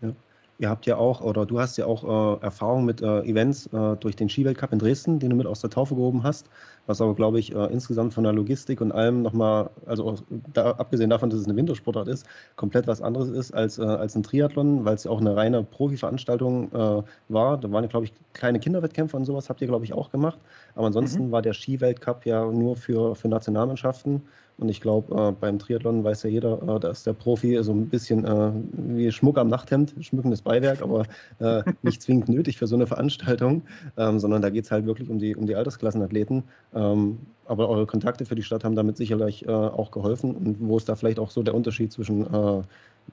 [0.02, 0.16] Ja.
[0.58, 3.96] Ihr habt ja auch, oder du hast ja auch äh, Erfahrung mit äh, Events äh,
[3.96, 6.48] durch den Skiweltcup in Dresden, den du mit aus der Taufe gehoben hast,
[6.86, 10.14] was aber, glaube ich, äh, insgesamt von der Logistik und allem nochmal, also
[10.52, 14.14] da, abgesehen davon, dass es eine Wintersportart ist, komplett was anderes ist als, äh, als
[14.14, 17.58] ein Triathlon, weil es ja auch eine reine Profi-Veranstaltung äh, war.
[17.58, 20.38] Da waren ja, glaube ich, kleine Kinderwettkämpfe und sowas habt ihr, glaube ich, auch gemacht.
[20.76, 21.32] Aber ansonsten mhm.
[21.32, 24.22] war der Skiweltcup ja nur für, für Nationalmannschaften
[24.56, 27.72] Und ich glaube, äh, beim Triathlon weiß ja jeder, äh, da ist der Profi so
[27.72, 31.06] ein bisschen äh, wie Schmuck am Nachthemd, schmückendes Beiwerk, aber
[31.40, 33.62] äh, nicht zwingend nötig für so eine Veranstaltung,
[33.96, 36.44] ähm, sondern da geht es halt wirklich um die, um die Altersklassenathleten.
[36.74, 40.34] Ähm, aber eure Kontakte für die Stadt haben damit sicherlich äh, auch geholfen.
[40.34, 42.62] Und wo ist da vielleicht auch so der Unterschied zwischen äh,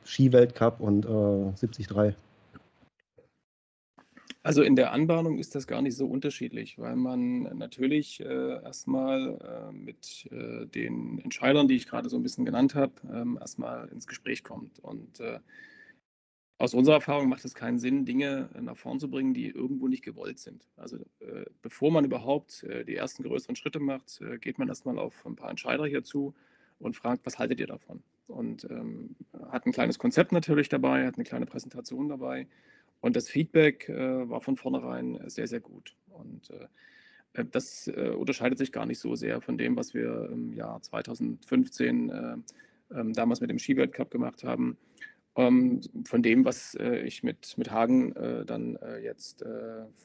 [0.06, 2.16] Skiweltcup und äh, 73?
[4.44, 9.38] Also in der Anbahnung ist das gar nicht so unterschiedlich, weil man natürlich äh, erstmal
[9.40, 13.88] äh, mit äh, den Entscheidern, die ich gerade so ein bisschen genannt habe, ähm, erstmal
[13.90, 14.80] ins Gespräch kommt.
[14.80, 15.40] Und äh,
[16.58, 20.04] aus unserer Erfahrung macht es keinen Sinn, Dinge nach vorn zu bringen, die irgendwo nicht
[20.04, 20.68] gewollt sind.
[20.76, 25.24] Also äh, bevor man überhaupt äh, die ersten größeren Schritte macht, geht man erstmal auf
[25.24, 26.34] ein paar Entscheider hierzu
[26.80, 28.02] und fragt, was haltet ihr davon?
[28.28, 29.16] Und ähm,
[29.52, 32.48] hat ein kleines Konzept natürlich dabei, hat eine kleine Präsentation dabei
[33.02, 35.96] und das Feedback äh, war von vornherein sehr, sehr gut.
[36.10, 40.30] Und äh, äh das äh, unterscheidet sich gar nicht so sehr von dem, was wir
[40.32, 42.36] im Jahr 2015 äh,
[42.94, 44.78] ähm, damals mit dem Skiweltcup gemacht haben.
[45.36, 48.14] Ähm, von dem, was äh, ich mit, mit Hagen
[48.46, 49.44] dann jetzt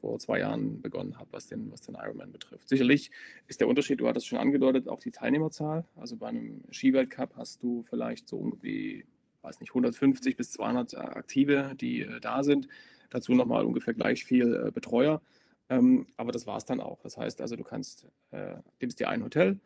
[0.01, 2.69] vor zwei Jahren begonnen habe, was den, was den Ironman betrifft.
[2.69, 3.11] Sicherlich
[3.49, 5.85] ist der Unterschied, du hattest schon angedeutet, auch die Teilnehmerzahl.
[5.97, 9.05] Also bei einem Skiweltcup hast du vielleicht so irgendwie
[9.47, 12.69] weiß nicht, 150 bis 200 äh, Aktive, die äh, da sind.
[13.11, 15.23] Dazu nochmal ungefähr gleich viel äh, Betreuer.
[15.69, 17.01] Ähm, aber das war es dann auch.
[17.03, 19.59] Das heißt also, du kannst, äh, nimmst dir ein Hotel,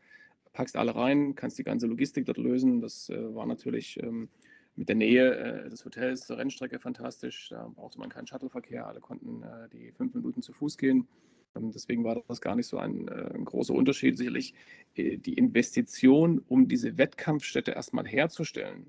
[0.52, 2.80] packst alle rein, kannst die ganze Logistik dort lösen.
[2.80, 4.28] Das äh, war natürlich ähm,
[4.76, 7.48] mit der Nähe äh, des Hotels zur Rennstrecke fantastisch.
[7.50, 8.86] Da brauchte man keinen Shuttleverkehr.
[8.86, 11.08] Alle konnten die fünf Minuten zu Fuß gehen.
[11.56, 14.16] Ähm, deswegen war das gar nicht so ein, ein großer Unterschied.
[14.16, 14.54] Sicherlich
[14.96, 18.86] die Investition, um diese Wettkampfstätte erstmal herzustellen,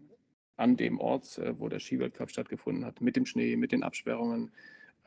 [0.58, 4.52] an dem Ort, äh, wo der Skiweltcup stattgefunden hat, mit dem Schnee, mit den Absperrungen,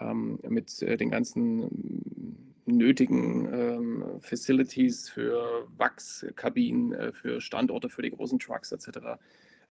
[0.00, 8.02] ähm, mit äh, den ganzen mm, nötigen ähm, Facilities für Wachskabinen, äh, für Standorte für
[8.02, 9.18] die großen Trucks etc.,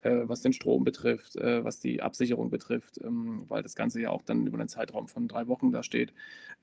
[0.05, 4.49] was den Strom betrifft, was die Absicherung betrifft, ähm, weil das Ganze ja auch dann
[4.49, 6.13] über einen Zeitraum von drei Wochen da steht.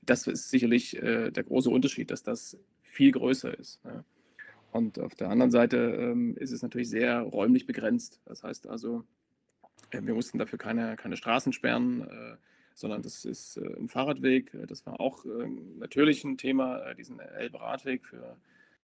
[0.02, 3.80] Das ist sicherlich der große Unterschied, dass das viel größer ist.
[4.72, 8.20] Und auf der anderen Seite ähm, ist es natürlich sehr räumlich begrenzt.
[8.26, 9.04] Das heißt also,
[9.90, 12.36] äh, wir mussten dafür keine, keine Straßen sperren, äh,
[12.74, 14.52] sondern das ist äh, ein Fahrradweg.
[14.68, 18.36] Das war auch äh, natürlich ein Thema, äh, diesen Elbe-Radweg für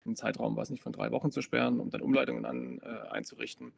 [0.05, 3.71] einen Zeitraum, was nicht von drei Wochen zu sperren, um dann Umleitungen an, äh, einzurichten,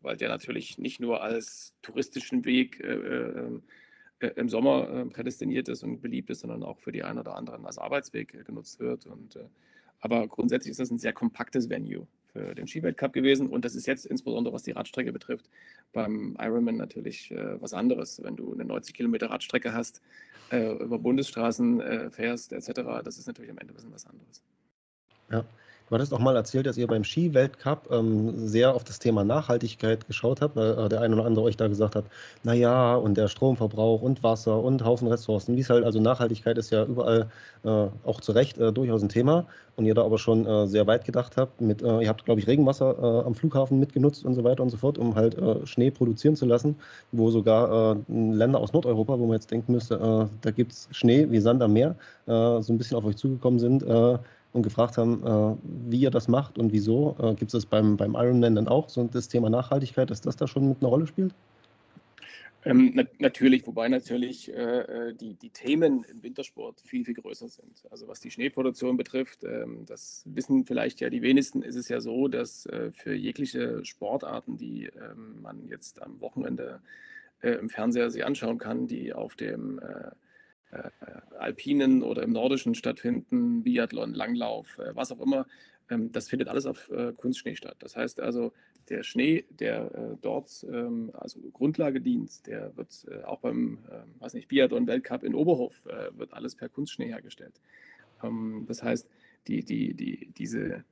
[0.00, 6.40] weil der natürlich nicht nur als touristischen Weg im Sommer prädestiniert ist und beliebt ist,
[6.40, 9.06] sondern auch für die einen oder anderen als Arbeitsweg genutzt wird.
[9.06, 9.38] Und
[10.00, 13.48] aber grundsätzlich ist das ein sehr kompaktes Venue für den Skiweltcup gewesen.
[13.48, 15.48] Und das ist jetzt insbesondere, was die Radstrecke betrifft,
[15.92, 18.22] beim Ironman natürlich äh, was anderes.
[18.22, 20.00] Wenn du eine 90 Kilometer Radstrecke hast,
[20.50, 22.72] äh, über Bundesstraßen äh, fährst, etc.,
[23.04, 24.42] das ist natürlich am Ende ein bisschen was anderes.
[25.30, 25.44] Ja,
[25.90, 30.06] Du hattest auch mal erzählt, dass ihr beim Ski-Weltcup ähm, sehr auf das Thema Nachhaltigkeit
[30.06, 32.04] geschaut habt, weil äh, der eine oder andere euch da gesagt hat,
[32.44, 36.70] naja, und der Stromverbrauch und Wasser und Haufen Ressourcen, wie es halt, also Nachhaltigkeit ist
[36.70, 37.28] ja überall
[37.64, 40.86] äh, auch zu Recht äh, durchaus ein Thema und ihr da aber schon äh, sehr
[40.86, 41.60] weit gedacht habt.
[41.60, 44.70] Mit, äh, ihr habt, glaube ich, Regenwasser äh, am Flughafen mitgenutzt und so weiter und
[44.70, 46.76] so fort, um halt Schnee produzieren zu lassen,
[47.10, 51.40] wo sogar Länder aus Nordeuropa, wo man jetzt denken müsste, da gibt es Schnee wie
[51.40, 53.84] Sand am Meer, so ein bisschen auf euch zugekommen sind
[54.52, 55.56] und gefragt haben, äh,
[55.90, 57.16] wie ihr das macht und wieso.
[57.20, 60.36] Äh, Gibt es das beim, beim Ironman dann auch, so das Thema Nachhaltigkeit, dass das
[60.36, 61.34] da schon mit einer Rolle spielt?
[62.64, 67.48] Ähm, na natürlich, wobei natürlich äh, äh, die, die Themen im Wintersport viel, viel größer
[67.48, 67.84] sind.
[67.90, 72.00] Also was die Schneeproduktion betrifft, ähm, das wissen vielleicht ja die wenigsten, ist es ja
[72.00, 76.80] so, dass äh, für jegliche Sportarten, die ähm, man jetzt am Wochenende
[77.40, 80.10] äh, im Fernseher sich anschauen kann, die auf dem äh,
[80.72, 80.90] äh,
[81.38, 85.46] alpinen oder im Nordischen stattfinden, Biathlon, Langlauf, äh, was auch immer.
[85.90, 87.76] Ähm, das findet alles auf äh, Kunstschnee statt.
[87.80, 88.52] Das heißt also,
[88.88, 93.78] der Schnee, der dort ähm, also Grundlage dient, der wird auch beim,
[94.18, 95.80] weiß nicht, Biathlon-Weltcup in Oberhof,
[96.16, 97.60] wird alles per Kunstschnee hergestellt.
[98.24, 99.08] Ähm, das heißt,
[99.46, 100.84] die, die, die, diese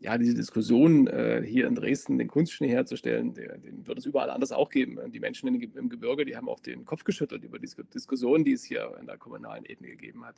[0.00, 4.30] ja, diese Diskussion äh, hier in Dresden, den Kunstschnee herzustellen, der, den wird es überall
[4.30, 4.98] anders auch geben.
[5.12, 8.52] Die Menschen in, im Gebirge, die haben auch den Kopf geschüttelt über diese Diskussion, die
[8.52, 10.36] es hier in der kommunalen Ebene gegeben hat.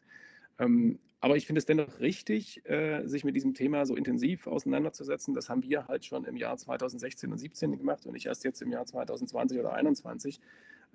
[0.59, 5.35] Ähm, aber ich finde es dennoch richtig, äh, sich mit diesem Thema so intensiv auseinanderzusetzen.
[5.35, 8.63] Das haben wir halt schon im Jahr 2016 und 2017 gemacht und nicht erst jetzt
[8.63, 10.41] im Jahr 2020 oder 2021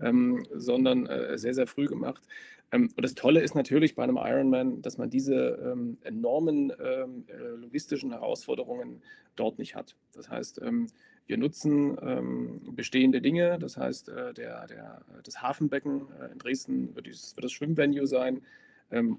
[0.02, 2.24] ähm, sondern äh, sehr, sehr früh gemacht.
[2.72, 7.26] Ähm, und das Tolle ist natürlich bei einem Ironman, dass man diese ähm, enormen ähm,
[7.28, 9.02] äh, logistischen Herausforderungen
[9.36, 9.96] dort nicht hat.
[10.14, 10.88] Das heißt, ähm,
[11.28, 16.96] wir nutzen ähm, bestehende Dinge, das heißt, äh, der, der, das Hafenbecken äh, in Dresden
[16.96, 18.42] wird, dieses, wird das Schwimmvenue sein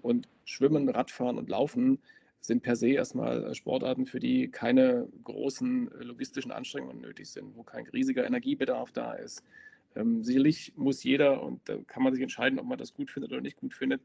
[0.00, 1.98] und Schwimmen, Radfahren und Laufen
[2.40, 7.84] sind per se erstmal Sportarten, für die keine großen logistischen Anstrengungen nötig sind, wo kein
[7.88, 9.42] riesiger Energiebedarf da ist.
[9.96, 13.32] Ähm, sicherlich muss jeder, und da kann man sich entscheiden, ob man das gut findet
[13.32, 14.00] oder nicht gut findet,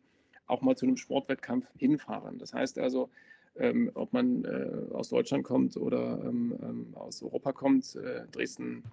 [0.47, 2.37] auch mal zu einem Sportwettkampf hinfahren.
[2.39, 3.09] Das heißt also,
[3.57, 8.83] ähm, ob man äh, aus Deutschland kommt oder ähm, ähm aus Europa kommt, äh, Dresden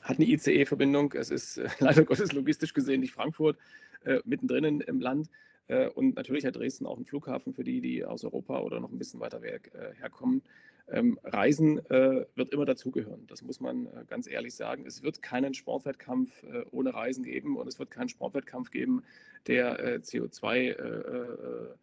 [0.00, 1.12] hat eine ICE-Verbindung.
[1.14, 3.56] Es ist äh, leider Gottes logistisch gesehen nicht Frankfurt,
[4.04, 5.28] äh, mittendrin im Land.
[5.66, 8.92] Äh, und natürlich hat Dresden auch einen Flughafen für die, die aus Europa oder noch
[8.92, 10.42] ein bisschen weiter weg äh, herkommen.
[10.88, 13.26] Ähm, Reisen äh, wird immer dazugehören.
[13.26, 14.84] Das muss man äh, ganz ehrlich sagen.
[14.86, 19.02] Es wird keinen Sportwettkampf äh, ohne Reisen geben und es wird keinen Sportwettkampf geben,
[19.46, 21.76] der äh, CO2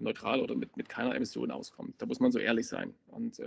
[0.00, 1.94] neutral oder mit, mit keiner Emission auskommt.
[2.02, 2.94] Da muss man so ehrlich sein.
[3.06, 3.40] Und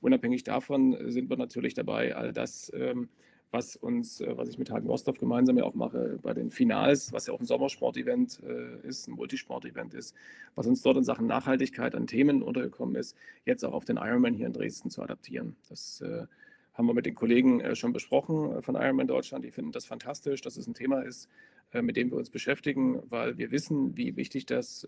[0.00, 3.08] unabhängig davon sind wir natürlich dabei, all das ähm,
[3.52, 7.12] was uns, äh, was ich mit Hagen Rostov gemeinsam ja auch mache bei den Finals,
[7.12, 10.14] was ja auch ein Sommersport-Event äh, ist, ein Multisport-Event ist,
[10.54, 14.34] was uns dort in Sachen Nachhaltigkeit an Themen untergekommen ist, jetzt auch auf den Ironman
[14.34, 15.54] hier in Dresden zu adaptieren.
[15.68, 16.26] Das äh,
[16.74, 19.44] haben wir mit den Kollegen äh, schon besprochen äh, von Ironman Deutschland.
[19.44, 21.28] Die finden das fantastisch, dass es ein Thema ist,
[21.72, 24.86] äh, mit dem wir uns beschäftigen, weil wir wissen, wie wichtig das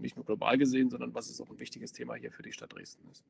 [0.00, 2.72] nicht nur global gesehen, sondern was es auch ein wichtiges Thema hier für die Stadt
[2.72, 3.24] Dresden ist.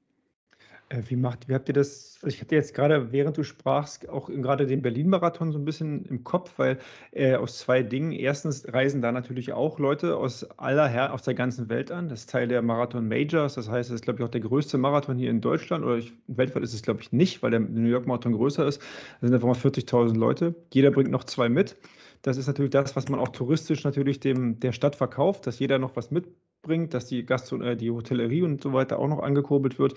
[0.88, 4.08] Äh, wie macht wie habt ihr das also, ich hatte jetzt gerade, während du sprachst,
[4.08, 6.78] auch gerade den Berlin-Marathon so ein bisschen im Kopf, weil,
[7.12, 8.10] äh, aus zwei Dingen.
[8.12, 12.08] Erstens reisen da natürlich auch Leute aus aller Her aus der ganzen Welt an.
[12.08, 13.54] Das ist Teil der Marathon Majors.
[13.54, 16.14] Das heißt, es ist, glaube ich, auch der größte Marathon hier in Deutschland oder ich
[16.26, 18.80] weltweit ist es, glaube ich, nicht, weil der New York Marathon größer ist.
[19.20, 20.54] Da sind einfach mal 40.000 Leute.
[20.72, 21.76] Jeder bringt noch zwei mit.
[22.22, 25.78] Das ist natürlich das, was man auch touristisch natürlich dem der Stadt verkauft, dass jeder
[25.78, 26.26] noch was mit
[26.66, 29.94] bringt, dass die, Gastro äh, die Hotellerie und so weiter auch noch angekurbelt wird.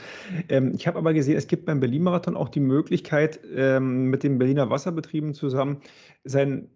[0.48, 4.38] Ähm, ich habe aber gesehen, es gibt beim Berlin-Marathon auch die Möglichkeit, ähm, mit den
[4.38, 5.82] Berliner Wasserbetrieben zusammen
[6.24, 6.70] sein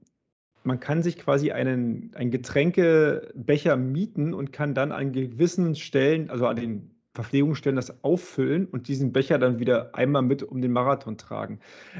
[0.64, 6.48] man kann sich quasi einen, einen Getränkebecher mieten und kann dann an gewissen Stellen, also
[6.48, 11.18] an den Verpflegungsstellen das auffüllen und diesen Becher dann wieder einmal mit um den Marathon
[11.18, 11.60] tragen.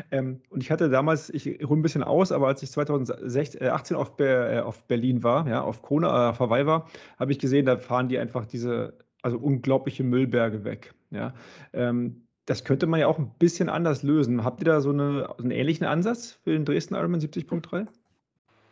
[0.10, 4.18] Ähm, und ich hatte damals, ich ruhe ein bisschen aus, aber als ich 2018 auf,
[4.18, 7.78] Ber, äh, auf Berlin war, ja, auf Kona, äh, Hawaii war, habe ich gesehen, da
[7.78, 10.96] fahren die einfach diese, also unglaubliche Müllberge weg.
[11.12, 11.34] Ja.
[11.74, 14.44] Ähm, das könnte man ja auch ein bisschen anders lösen.
[14.44, 17.88] Habt ihr da so, eine, so einen ähnlichen Ansatz für den Dresden Ironman 70.3?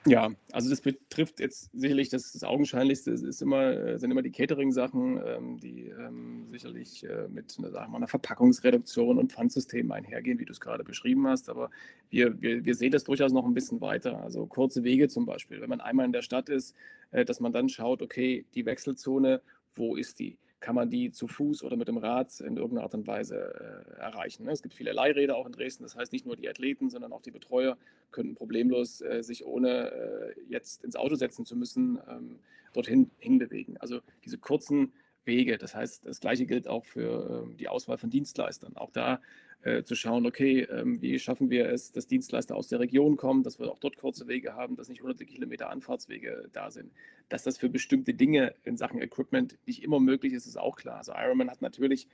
[0.07, 4.31] Ja, also das betrifft jetzt sicherlich das, das Augenscheinlichste ist immer, äh, sind immer die
[4.31, 10.39] Catering-Sachen, ähm, die ähm, sicherlich äh, mit eine, sagen wir, einer Verpackungsreduktion und Pfandsystemen einhergehen,
[10.39, 11.49] wie du es gerade beschrieben hast.
[11.49, 11.69] Aber
[12.09, 14.19] wir, wir, wir sehen das durchaus noch ein bisschen weiter.
[14.23, 16.75] Also kurze Wege zum Beispiel, wenn man einmal in der Stadt ist,
[17.11, 19.39] äh, dass man dann schaut, okay, die Wechselzone,
[19.75, 20.35] wo ist die?
[20.62, 24.00] Kann man die zu Fuß oder mit dem Rad in irgendeiner Art und Weise äh,
[24.00, 24.45] erreichen.
[24.45, 24.52] Ne?
[24.52, 27.21] Es gibt viele Leihräder auch in Dresden, das heißt nicht nur die Athleten, sondern auch
[27.21, 27.78] die Betreuer
[28.12, 32.39] könnten problemlos äh, sich ohne äh, jetzt ins Auto setzen zu müssen, ähm,
[32.74, 33.78] dorthin hinbewegen.
[33.78, 34.93] Also diese kurzen
[35.25, 38.75] Wege, das heißt, das gleiche gilt auch für ähm, die Auswahl von Dienstleistern.
[38.75, 39.21] Auch da
[39.63, 43.43] äh, zu schauen, okay, ähm, wie schaffen wir es, dass Dienstleister aus der Region kommen,
[43.43, 46.91] dass wir auch dort kurze Wege haben, dass nicht hunderte Kilometer Anfahrtswege da sind.
[47.29, 50.97] Dass das für bestimmte Dinge in Sachen Equipment nicht immer möglich ist, ist auch klar.
[50.97, 52.07] Also Ironman hat natürlich,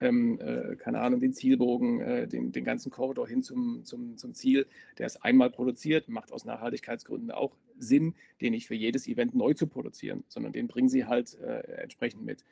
[0.00, 4.32] ähm, äh, keine Ahnung, den Zielbogen, äh, den, den ganzen Korridor hin zum, zum, zum
[4.32, 9.34] Ziel, der ist einmal produziert, macht aus Nachhaltigkeitsgründen auch Sinn, den nicht für jedes Event
[9.34, 12.44] neu zu produzieren, sondern den bringen sie halt äh, entsprechend mit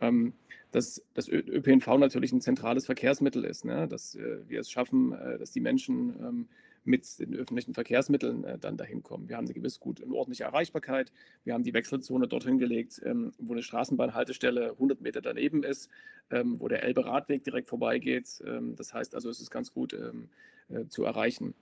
[0.00, 0.34] ähm,
[0.72, 3.86] dass das ÖPNV natürlich ein zentrales Verkehrsmittel ist, ne?
[3.86, 6.48] dass äh, wir es schaffen, äh, dass die Menschen ähm,
[6.84, 9.28] mit den öffentlichen Verkehrsmitteln äh, dann dahin kommen.
[9.28, 11.12] Wir haben eine gewiss gut eine ordentliche Erreichbarkeit.
[11.44, 15.88] Wir haben die Wechselzone dorthin gelegt, ähm, wo eine Straßenbahnhaltestelle 100 Meter daneben ist,
[16.30, 18.42] ähm, wo der Elbe-Radweg direkt vorbeigeht.
[18.44, 20.28] Ähm, das heißt also, es ist ganz gut ähm,
[20.68, 21.54] äh, zu erreichen.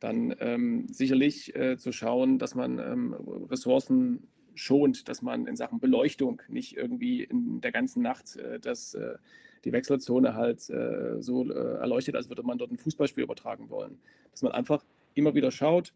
[0.00, 2.78] Dann ähm, sicherlich äh, zu schauen, dass man
[3.50, 8.94] Ressourcen schont, dass man in Sachen Beleuchtung nicht irgendwie in der ganzen Nacht äh, das,
[8.94, 9.16] äh,
[9.64, 13.98] die Wechselzone halt äh, so äh, erleuchtet, als würde man dort ein Fußballspiel übertragen wollen.
[14.30, 14.84] Dass man einfach
[15.14, 15.92] immer wieder schaut,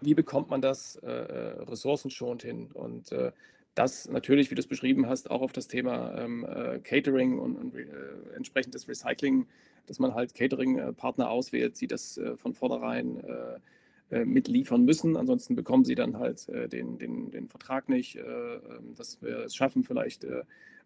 [0.00, 3.14] wie bekommt man das äh, äh, ressourcenschonend hin und
[3.76, 6.46] das natürlich, wie du es beschrieben hast, auch auf das Thema ähm,
[6.84, 7.74] Catering und, und
[8.36, 9.48] entsprechendes Recycling,
[9.86, 13.22] dass man halt Catering-Partner auswählt, die das von vornherein
[14.10, 15.16] äh, mitliefern müssen.
[15.16, 19.38] Ansonsten bekommen sie dann halt äh, den, den, den Vertrag nicht, äh, ähm, dass wir
[19.38, 20.26] es schaffen, vielleicht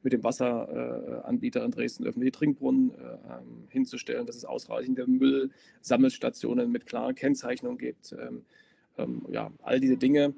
[0.02, 7.12] mit dem Wasseranbieter in Dresden öffentliche Trinkbrunnen ähm, hinzustellen, dass es ausreichende Müllsammelstationen mit klarer
[7.12, 8.14] Kennzeichnung gibt.
[8.96, 10.34] Ähm, ja, all diese Dinge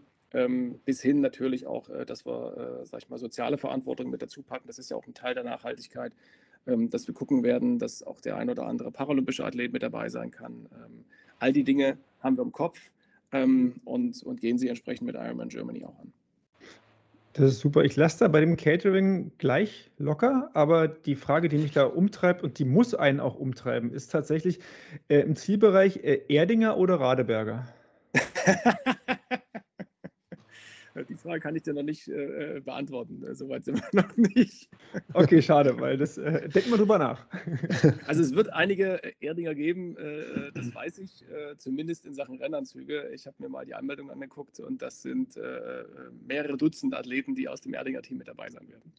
[0.85, 4.69] bis hin natürlich auch, dass wir, sag ich mal, soziale Verantwortung mit dazu packen.
[4.69, 6.13] Das ist ja auch ein Teil der Nachhaltigkeit,
[6.67, 10.31] dass wir gucken werden, dass auch der ein oder andere paralympische Athlet mit dabei sein
[10.31, 10.69] kann.
[11.39, 12.79] All die Dinge haben wir im Kopf
[13.33, 16.13] ähm, und, und gehen sie entsprechend mit Ironman Germany auch an.
[17.33, 17.85] Das ist super.
[17.85, 22.43] Ich lasse da bei dem Catering gleich locker, aber die Frage, die mich da umtreibt
[22.43, 24.59] und die muss einen auch umtreiben, ist tatsächlich
[25.09, 27.69] äh, im Zielbereich äh, Erdinger oder Radeberger?
[31.09, 33.25] Die Frage kann ich dir noch nicht äh, äh beantworten.
[33.25, 34.69] Äh, soweit sind wir noch nicht.
[35.15, 37.27] Okay, schade, weil das äh, denken wir drüber nach.
[38.07, 41.25] Also es wird einige äh, Erdinger geben, äh, das weiß ich,
[41.59, 43.11] zumindest in Sachen Rennanzüge.
[43.15, 45.39] Ich habe mir mal die Anmeldung angeguckt und das sind
[46.27, 48.93] mehrere Dutzend Athleten, die aus dem Erdinger Team mit dabei sein werden.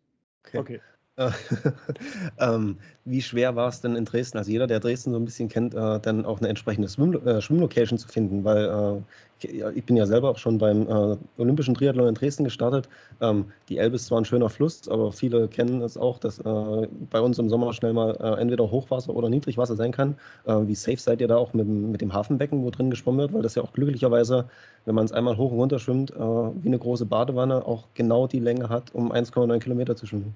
[0.43, 0.57] Okay.
[0.57, 0.81] okay.
[2.39, 5.49] ähm, wie schwer war es denn in Dresden, also jeder, der Dresden so ein bisschen
[5.49, 8.43] kennt, äh, dann auch eine entsprechende Swim äh, Schwimmlocation zu finden?
[8.43, 9.01] Weil äh,
[9.75, 12.87] ich bin ja selber auch schon beim äh, Olympischen Triathlon in Dresden gestartet.
[13.21, 16.87] Ähm, die Elbe ist zwar ein schöner Fluss, aber viele kennen es auch, dass äh,
[17.09, 20.15] bei uns im Sommer schnell mal äh, entweder Hochwasser oder Niedrigwasser sein kann.
[20.45, 23.33] wie safe seid ihr da auch mit, mit dem Hafenbecken, wo drin geschwommen wird?
[23.33, 24.45] Weil das ja auch glücklicherweise,
[24.85, 28.39] wenn man es einmal hoch und runter schwimmt, wie eine große Badewanne auch genau die
[28.39, 30.35] Länge hat, um 1,9 Kilometer zu schwimmen.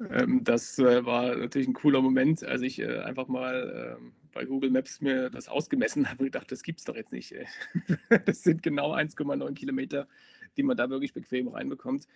[0.00, 4.44] Ähm, das äh, war natürlich ein cooler Moment, als ich äh, einfach mal ähm, bei
[4.44, 7.34] Google Maps mir das ausgemessen habe und gedacht, das gibt es doch jetzt nicht.
[8.26, 10.08] das sind genau 1,9 Kilometer,
[10.56, 12.06] die man da wirklich bequem reinbekommt.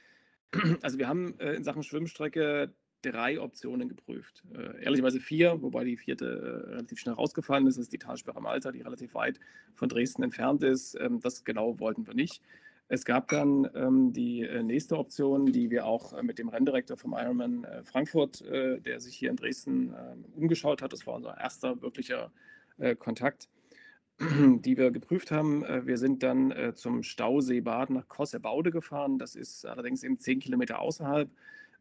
[0.82, 2.72] Also wir haben äh, in Sachen Schwimmstrecke
[3.02, 4.42] drei Optionen geprüft.
[4.80, 7.76] ehrlicherweise vier, wobei die vierte relativ schnell rausgefallen ist.
[7.76, 9.38] Das ist die Talsperre Malta, die relativ weit
[9.74, 10.96] von Dresden entfernt ist.
[10.98, 12.42] Ähm, das genau wollten wir nicht.
[12.88, 16.96] Es gab dann ähm, die äh, nächste Option, die wir auch äh, mit dem Renndirektor
[16.96, 21.14] vom Ironman äh, Frankfurt, äh, der sich hier in Dresden ähm, umgeschaut hat, das war
[21.14, 22.30] unser erster wirklicher
[22.78, 23.48] äh, Kontakt,
[24.20, 25.64] die wir geprüft haben.
[25.64, 29.18] Äh, wir sind dann zum Stauseebad nach Kossebaude gefahren.
[29.18, 31.28] Das ist allerdings eben zehn Kilometer außerhalb.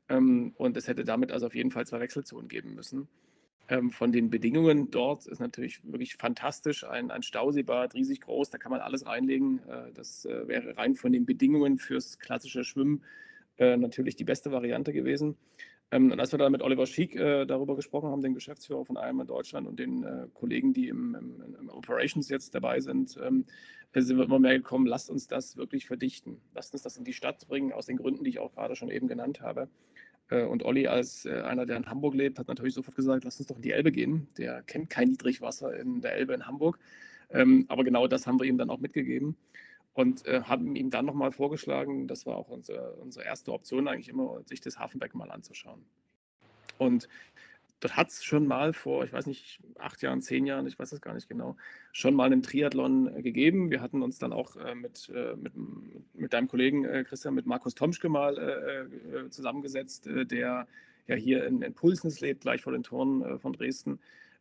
[0.09, 3.07] Ähm, und es hätte damit also auf jeden Fall zwei Wechselzonen geben müssen
[3.67, 6.83] ähm, von den Bedingungen dort ist natürlich wirklich fantastisch.
[6.83, 9.59] Ein, ein Stauseebad, riesig groß, da kann man alles reinlegen.
[9.67, 13.03] Äh, das äh, wäre rein von den Bedingungen fürs klassische Schwimmen
[13.57, 15.37] äh, natürlich die beste Variante gewesen.
[15.91, 18.97] Ähm, und als wir dann mit Oliver Schiek äh, darüber gesprochen haben, den Geschäftsführer von
[18.97, 23.45] Ironman Deutschland und den äh, Kollegen, die im, im, im, Operations jetzt dabei sind, ähm,
[23.93, 26.41] sind wir immer mehr gekommen, lasst uns das wirklich verdichten.
[26.53, 28.89] Lasst uns das in die Stadt bringen, aus den Gründen, die ich auch gerade schon
[28.89, 29.69] eben genannt habe.
[30.29, 33.39] Äh, und Olli als äh, einer, der in Hamburg lebt, hat natürlich sofort gesagt, lass
[33.39, 34.27] uns doch in die Elbe gehen.
[34.37, 36.79] Der kennt kein Niedrigwasser in der Elbe in Hamburg.
[37.31, 39.35] Ähm, aber genau das haben wir ihm dann auch mitgegeben
[39.93, 44.41] und äh, haben ihm dann nochmal vorgeschlagen, das war auch unsere, erste Option eigentlich immer,
[44.45, 45.83] sich das Hafenbecken mal anzuschauen.
[46.77, 47.07] Und
[47.85, 50.91] dort hat es schon mal vor, ich weiß nicht, acht Jahren, zehn Jahren, ich weiß
[50.91, 51.55] es gar nicht genau,
[51.91, 53.69] schon mal einen Triathlon äh, gegeben.
[53.69, 55.53] Wir hatten uns dann auch äh, mit, äh, mit,
[56.15, 58.87] mit deinem Kollegen Christian, mit Markus Tomschke mal
[59.29, 60.67] zusammengesetzt, der
[61.07, 63.99] ja hier in, in Pulsnitz lebt, gleich vor den Toren von Dresden.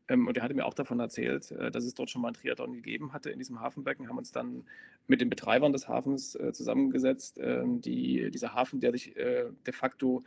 [0.09, 2.73] Ähm, und er hatte mir auch davon erzählt, dass es dort schon mal einen Triathlon
[2.73, 4.09] gegeben hatte in diesem Hafenbecken.
[4.09, 4.65] Haben uns dann
[5.07, 7.39] mit den Betreibern des Hafens zusammengesetzt.
[7.43, 10.23] Ähm, die, dieser Hafen, der sich de facto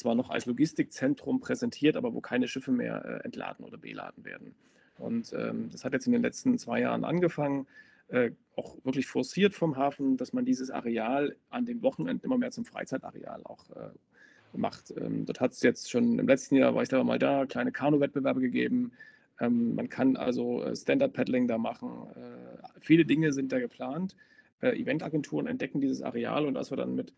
[0.00, 4.54] zwar noch als Logistikzentrum präsentiert, aber wo keine Schiffe mehr äh, entladen oder beladen werden.
[4.98, 7.66] Und ähm, das hat jetzt in den letzten zwei Jahren angefangen,
[8.08, 12.50] äh, auch wirklich forciert vom Hafen, dass man dieses Areal an den Wochenenden immer mehr
[12.50, 14.92] zum Freizeitareal auch äh, macht.
[14.96, 17.72] Ähm, dort hat es jetzt schon im letzten Jahr, war ich da mal da, kleine
[17.72, 18.92] Kanu-Wettbewerbe gegeben.
[19.40, 21.90] Ähm, man kann also äh, Stand-Up-Paddling da machen.
[22.16, 24.16] Äh, viele Dinge sind da geplant.
[24.60, 27.12] Äh, Eventagenturen entdecken dieses Areal und als wir dann mit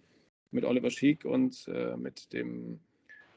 [0.53, 2.81] mit Oliver Schick und äh, mit dem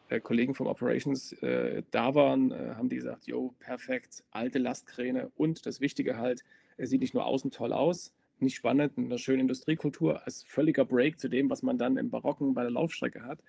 [0.10, 5.32] äh, Kollegen vom Operations äh, da waren, äh, haben die gesagt, jo, perfekt, alte Lastkräne
[5.36, 6.44] und das Wichtige halt,
[6.78, 11.20] er sieht nicht nur außen toll aus, nicht spannend, eine schöne Industriekultur, als völliger Break
[11.20, 13.40] zu dem, was man dann im Barocken bei der Laufstrecke hat,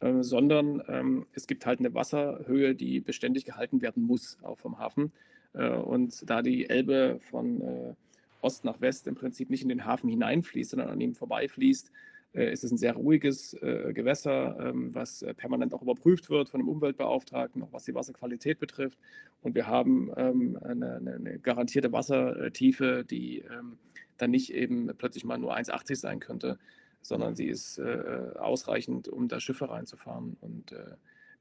[0.00, 4.78] äh, sondern ähm, es gibt halt eine Wasserhöhe, die beständig gehalten werden muss, auch vom
[4.78, 5.12] Hafen.
[5.52, 7.94] Äh, und da die Elbe von
[8.40, 11.90] Ost nach West im Prinzip nicht in den Hafen hineinfließt, sondern an ihm vorbeifließt, äh,
[12.32, 16.60] ist es ein sehr ruhiges äh, Gewässer, ähm, was äh, permanent auch überprüft wird von
[16.60, 18.98] dem Umweltbeauftragten, auch was die Wasserqualität betrifft.
[19.42, 23.78] Und wir haben ähm, eine, eine, garantierte Wassertiefe, die ähm,
[24.16, 26.58] dann nicht eben plötzlich mal nur 1,80 sein könnte,
[27.02, 30.36] sondern sie ist ausreichend, um da Schiffe reinzufahren.
[30.40, 30.72] Und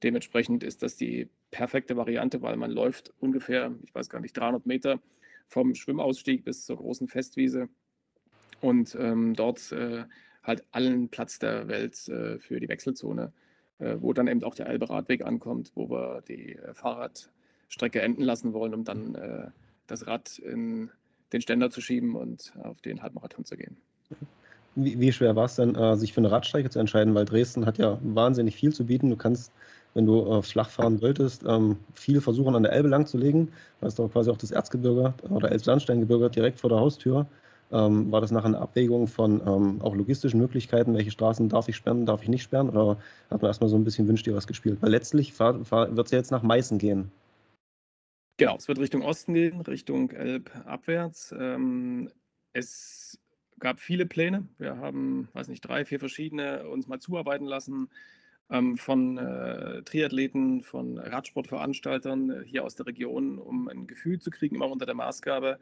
[0.01, 4.65] dementsprechend ist das die perfekte Variante, weil man läuft ungefähr, ich weiß gar nicht, 300
[4.65, 4.99] Meter
[5.47, 7.69] vom Schwimmausstieg bis zur großen Festwiese.
[8.59, 10.05] Und ähm, dort äh,
[10.43, 13.31] halt allen Platz der Welt äh, für die Wechselzone,
[13.79, 18.53] äh, wo dann eben auch der Elbe-Radweg ankommt, wo wir die äh, Fahrradstrecke enden lassen
[18.53, 19.47] wollen, um dann äh,
[19.87, 20.89] das Rad in
[21.33, 23.77] den Ständer zu schieben und auf den Halbmarathon zu gehen.
[24.75, 27.13] Wie, wie schwer war es denn, äh, sich für eine Radstrecke zu entscheiden?
[27.13, 29.09] Weil Dresden hat ja wahnsinnig viel zu bieten.
[29.09, 29.51] Du kannst,
[29.93, 33.49] wenn du äh, flach fahren wolltest, ähm, viel versuchen, an der Elbe lang zu legen.
[33.81, 37.27] Da ist doch quasi auch das Erzgebirge oder Elbsandsteingebirge direkt vor der Haustür.
[37.71, 41.75] Ähm, war das nachher eine Abwägung von ähm, auch logistischen Möglichkeiten, welche Straßen darf ich
[41.75, 42.69] sperren, darf ich nicht sperren?
[42.69, 42.97] Oder
[43.29, 44.81] hat man erstmal so ein bisschen Wünsch dir was gespielt?
[44.81, 47.11] Weil letztlich wird es ja jetzt nach Meißen gehen.
[48.37, 51.33] Genau, es wird Richtung Osten gehen, Richtung Elb abwärts.
[51.37, 52.09] Ähm,
[52.53, 53.19] es
[53.59, 54.47] gab viele Pläne.
[54.57, 57.89] Wir haben, weiß nicht, drei, vier verschiedene uns mal zuarbeiten lassen
[58.49, 64.29] ähm, von äh, Triathleten, von Radsportveranstaltern äh, hier aus der Region, um ein Gefühl zu
[64.29, 65.59] kriegen, immer unter der Maßgabe,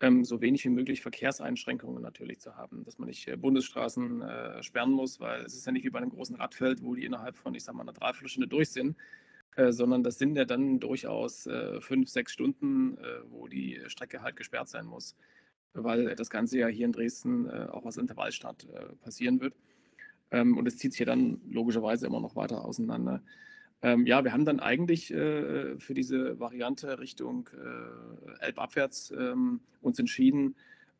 [0.00, 4.62] ähm, so wenig wie möglich Verkehrseinschränkungen natürlich zu haben, dass man nicht äh, Bundesstraßen äh,
[4.62, 7.36] sperren muss, weil es ist ja nicht wie bei einem großen Radfeld, wo die innerhalb
[7.36, 8.96] von, ich sag mal, einer Dreiviertelstunde durch sind,
[9.56, 12.98] äh, sondern das sind ja dann durchaus äh, fünf, sechs Stunden,
[13.30, 15.16] wo die Strecke halt gesperrt sein muss,
[15.74, 18.66] weil das Ganze ja hier in Dresden auch aus Intervallstadt
[19.02, 19.54] passieren wird.
[20.30, 23.22] Ähm, und es zieht sich ja dann logischerweise immer noch weiter auseinander.
[23.82, 29.98] Ähm, ja, wir haben dann eigentlich äh, für diese Variante Richtung äh, Elbabwärts ähm, uns
[29.98, 30.54] entschieden,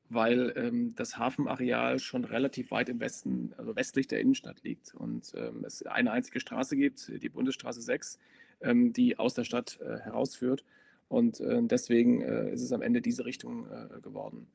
[0.09, 5.33] weil ähm, das Hafenareal schon relativ weit im Westen, also westlich der Innenstadt liegt und
[5.37, 8.19] ähm, es eine einzige Straße gibt, die Bundesstraße 6,
[8.63, 10.65] ähm, die aus der Stadt äh, herausführt.
[11.09, 14.47] Und äh, deswegen äh, ist es am Ende diese Richtung äh, geworden.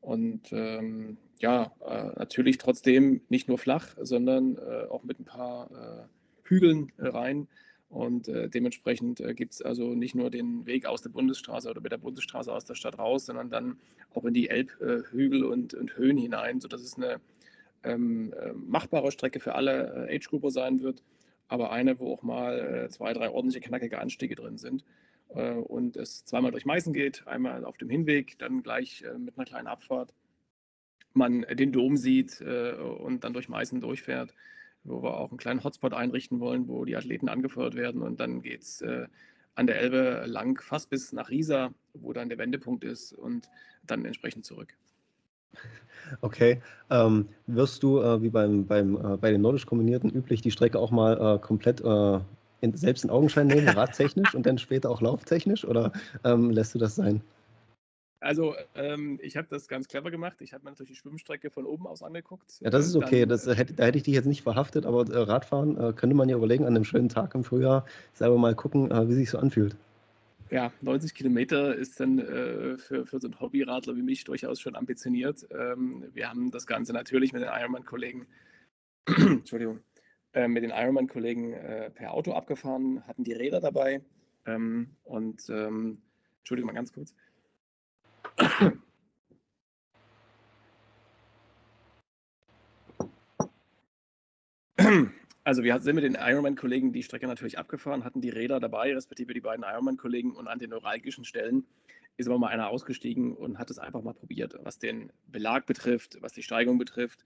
[0.00, 1.72] Und ähm, ja,
[2.16, 6.08] natürlich trotzdem nicht nur flach, sondern auch mit ein paar
[6.42, 7.46] Hügeln rein.
[7.92, 11.82] Und äh, dementsprechend äh, gibt es also nicht nur den Weg aus der Bundesstraße oder
[11.82, 13.78] mit der Bundesstraße aus der Stadt raus, sondern dann
[14.14, 17.20] auch in die Elbhügel und, und, Höhen hinein, sodass es eine
[17.84, 21.02] ähm, machbare Strecke für alle Age-Grupper sein wird,
[21.48, 24.84] aber eine, wo auch mal zwei, drei ordentliche, knackige Anstiege drin sind.
[25.34, 29.36] Äh, und es zweimal durch Meißen geht, einmal auf dem Hinweg, dann gleich äh, mit
[29.36, 30.14] einer kleinen Abfahrt.
[31.14, 34.34] Man den Dom sieht äh, und dann durch Meißen durchfährt,
[34.84, 38.02] wo wir auch einen kleinen Hotspot einrichten wollen, wo die Athleten angefeuert werden.
[38.02, 38.84] Und dann geht es
[39.54, 43.48] an der Elbe lang, fast bis nach Riesa, wo dann der Wendepunkt ist und
[43.86, 44.74] dann entsprechend zurück.
[46.20, 46.60] Okay.
[46.90, 50.78] Ähm, wirst du, äh, wie beim, beim, äh, bei den nordisch Kombinierten üblich, die Strecke
[50.78, 55.64] auch mal äh, komplett in, selbst in Augenschein nehmen, radtechnisch und dann später auch lauftechnisch
[55.64, 55.92] oder
[56.24, 57.22] ähm, lässt du das sein?
[58.22, 60.36] Also ähm, ich habe das ganz clever gemacht.
[60.40, 62.60] Ich habe mir natürlich die Schwimmstrecke von oben aus angeguckt.
[62.60, 63.20] Ja, das ist okay.
[63.20, 65.92] Dann, das, äh, hätte, da hätte ich dich jetzt nicht verhaftet, aber äh, Radfahren äh,
[65.92, 69.14] könnte man ja überlegen an einem schönen Tag im Frühjahr selber mal gucken, äh, wie
[69.14, 69.76] sich so anfühlt.
[70.50, 74.76] Ja, 90 Kilometer ist dann äh, für, für so einen Hobbyradler wie mich durchaus schon
[74.76, 75.46] ambitioniert.
[75.50, 78.26] Ähm, wir haben das Ganze natürlich mit den Ironman-Kollegen
[79.06, 79.80] Entschuldigung,
[80.32, 84.00] äh, mit den Ironman-Kollegen äh, per Auto abgefahren, hatten die Räder dabei.
[84.46, 86.02] Ähm, und ähm,
[86.38, 87.14] Entschuldigung mal ganz kurz.
[95.44, 99.34] Also wir sind mit den Ironman-Kollegen die Strecke natürlich abgefahren, hatten die Räder dabei, respektive
[99.34, 101.66] die beiden Ironman-Kollegen und an den neuralgischen Stellen
[102.16, 106.18] ist aber mal einer ausgestiegen und hat es einfach mal probiert, was den Belag betrifft,
[106.20, 107.24] was die Steigung betrifft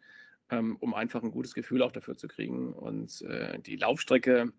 [0.51, 2.73] ähm, um einfach ein gutes Gefühl auch dafür zu kriegen.
[2.73, 4.53] Und äh, die Laufstrecke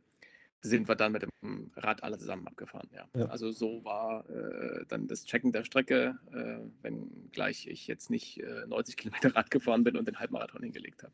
[0.62, 2.90] sind wir dann mit dem Rad alle zusammen abgefahren.
[2.94, 3.08] Ja.
[3.16, 3.26] ja.
[3.28, 8.42] Also so war äh, dann das Checken der Strecke, äh, wenn gleich ich jetzt nicht
[8.68, 11.14] 90 äh, Kilometer Rad gefahren bin und den Halbmarathon hingelegt habe.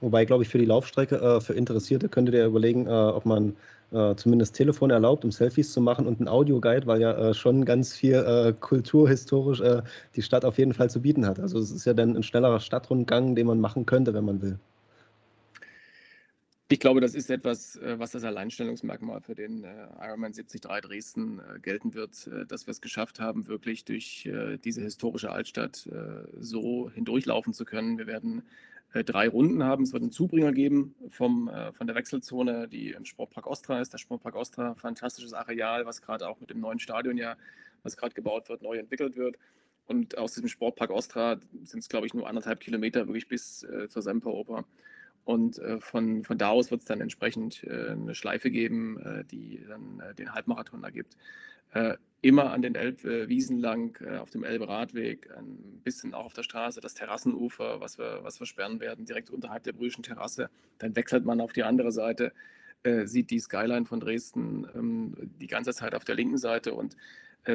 [0.00, 3.56] Wobei, glaube ich, für die Laufstrecke, äh, für Interessierte könntet ihr überlegen, äh, ob man
[3.92, 7.64] äh, zumindest Telefon erlaubt, um Selfies zu machen und ein Audioguide, weil ja äh, schon
[7.64, 9.82] ganz viel äh, kulturhistorisch äh,
[10.16, 11.38] die Stadt auf jeden Fall zu bieten hat.
[11.38, 14.58] Also es ist ja dann ein schnellerer Stadtrundgang, den man machen könnte, wenn man will.
[16.72, 19.64] Ich glaube, das ist etwas, was das Alleinstellungsmerkmal für den
[20.00, 24.30] Ironman 73 Dresden gelten wird, dass wir es geschafft haben, wirklich durch
[24.64, 25.88] diese historische Altstadt
[26.38, 27.98] so hindurchlaufen zu können.
[27.98, 28.42] Wir werden
[28.92, 29.84] äh, drei Runden haben.
[29.84, 33.92] Es wird einen Zubringer geben vom, äh, von der Wechselzone, die im Sportpark Ostra ist.
[33.92, 37.36] Der Sportpark Ostra, fantastisches Areal, was gerade auch mit dem neuen Stadion ja,
[37.82, 39.36] was gerade gebaut wird, neu entwickelt wird.
[39.86, 43.88] Und aus diesem Sportpark Ostra sind es, glaube ich, nur anderthalb Kilometer wirklich bis äh,
[43.88, 44.64] zur Semperoper.
[45.30, 49.24] Und äh, von, von da aus wird es dann entsprechend äh, eine Schleife geben, äh,
[49.24, 51.16] die dann den Halbmarathon ergibt
[52.20, 56.94] immer an den Elbwiesen lang, auf dem Elbe-Radweg, ein bisschen auch auf der Straße, das
[56.94, 60.50] Terrassenufer, was wir, was wir sperren werden, direkt unterhalb der Brüschen Terrasse.
[60.78, 62.32] Dann wechselt man auf die andere Seite,
[63.04, 66.96] sieht die Skyline von Dresden ähm, die ganze Zeit auf der linken Seite und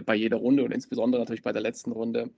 [0.05, 2.29] bei jeder Runde und insbesondere natürlich bei der letzten Runde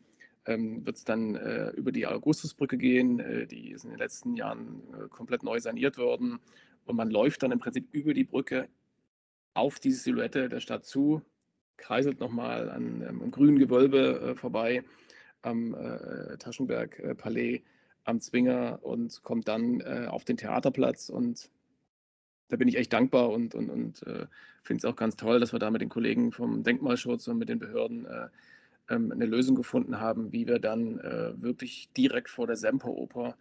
[0.48, 3.20] ähm, wird es dann äh, über die Augustusbrücke gehen.
[3.20, 6.40] Äh, die ist in den letzten Jahren äh, komplett neu saniert worden
[6.86, 8.70] und man läuft dann im Prinzip über die Brücke
[9.54, 11.22] auf diese Silhouette der Stadt zu,
[11.76, 14.84] kreiselt nochmal an ähm, am grünen Gewölbe äh, vorbei,
[15.42, 17.64] am äh, Taschenberg-Palais, äh,
[18.06, 21.10] am Zwinger und kommt dann äh, auf den Theaterplatz.
[21.10, 21.50] Und
[22.48, 24.28] da bin ich echt dankbar und, und, und äh,
[24.64, 27.50] finde es auch ganz toll, dass wir da mit den Kollegen vom Denkmalschutz und mit
[27.50, 28.08] den Behörden
[28.90, 33.36] ähm, eine Lösung gefunden haben, wie wir dann äh, wirklich direkt vor der Semperoper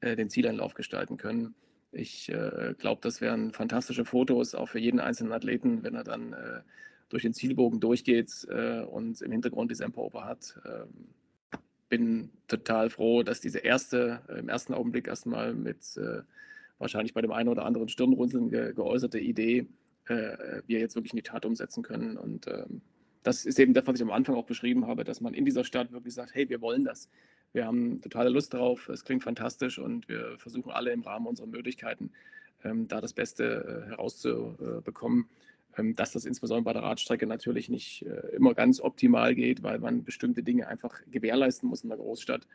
[0.00, 1.54] äh, den Zieleinlauf gestalten können.
[1.92, 6.32] Ich äh, glaube, das wären fantastische Fotos, auch für jeden einzelnen Athleten, wenn er dann
[6.32, 6.60] äh,
[7.08, 10.58] durch den Zielbogen durchgeht äh, und im Hintergrund die Semperoper hat.
[10.64, 11.08] Ähm,
[11.90, 16.00] bin total froh, dass diese erste, im ersten Augenblick erstmal mit
[16.78, 19.66] wahrscheinlich bei dem einen oder anderen Stirnrunzeln ge geäußerte Idee
[20.06, 22.16] wir jetzt wirklich in die Tat umsetzen können.
[22.16, 22.80] Und ähm,
[23.22, 25.64] das ist eben das, was ich am Anfang auch beschrieben habe, dass man in dieser
[25.64, 27.08] Stadt wirklich sagt, hey, wir wollen das.
[27.52, 31.46] Wir haben totale Lust drauf, es klingt fantastisch und wir versuchen alle im Rahmen unserer
[31.46, 32.10] Möglichkeiten,
[32.64, 35.28] ähm, da das Beste äh, herauszubekommen.
[35.76, 39.78] Ähm, dass das insbesondere bei der Radstrecke natürlich nicht äh, immer ganz optimal geht, weil
[39.78, 42.46] man bestimmte Dinge einfach gewährleisten muss in der Großstadt,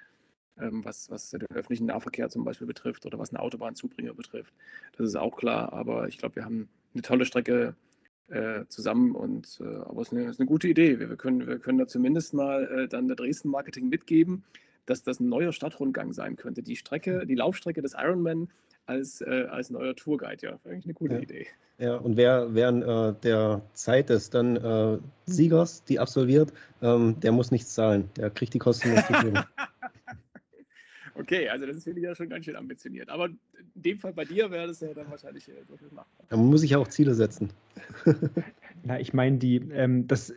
[0.60, 4.54] ähm, was, was den öffentlichen Nahverkehr zum Beispiel betrifft oder was eine Autobahnzubringer betrifft.
[4.98, 7.76] Das ist auch klar, aber ich glaube, wir haben eine tolle Strecke
[8.30, 9.16] äh, zusammen.
[9.16, 11.00] Und, äh, aber es ist, eine, ist eine, gute Idee.
[11.00, 14.44] Wir, wir, können, wir können da zumindest mal äh, dann der Dresden Marketing mitgeben,
[14.86, 16.64] dass das ein neuer Stadtrundgang sein könnte.
[16.64, 18.50] Die Strecke, die Laufstrecke des Ironman
[18.86, 20.48] als, äh, als neuer Tourguide.
[20.48, 21.22] Ja, eigentlich eine gute ja.
[21.22, 21.48] Idee.
[21.80, 26.52] Ja, und wer während äh, der Zeit des dann äh, Siegers, die absolviert,
[26.82, 28.10] ähm, der muss nichts zahlen.
[28.18, 29.06] Der kriegt die Kosten nicht
[31.20, 33.10] Okay, also das finde ich ja schon ganz schön ambitioniert.
[33.10, 33.38] Aber in
[33.76, 36.26] dem Fall bei dir wäre das ja dann wahrscheinlich äh, so viel machbar.
[36.30, 37.50] Da muss ich ja auch Ziele setzen.
[38.84, 40.34] Na, ich meine, die, ähm, das,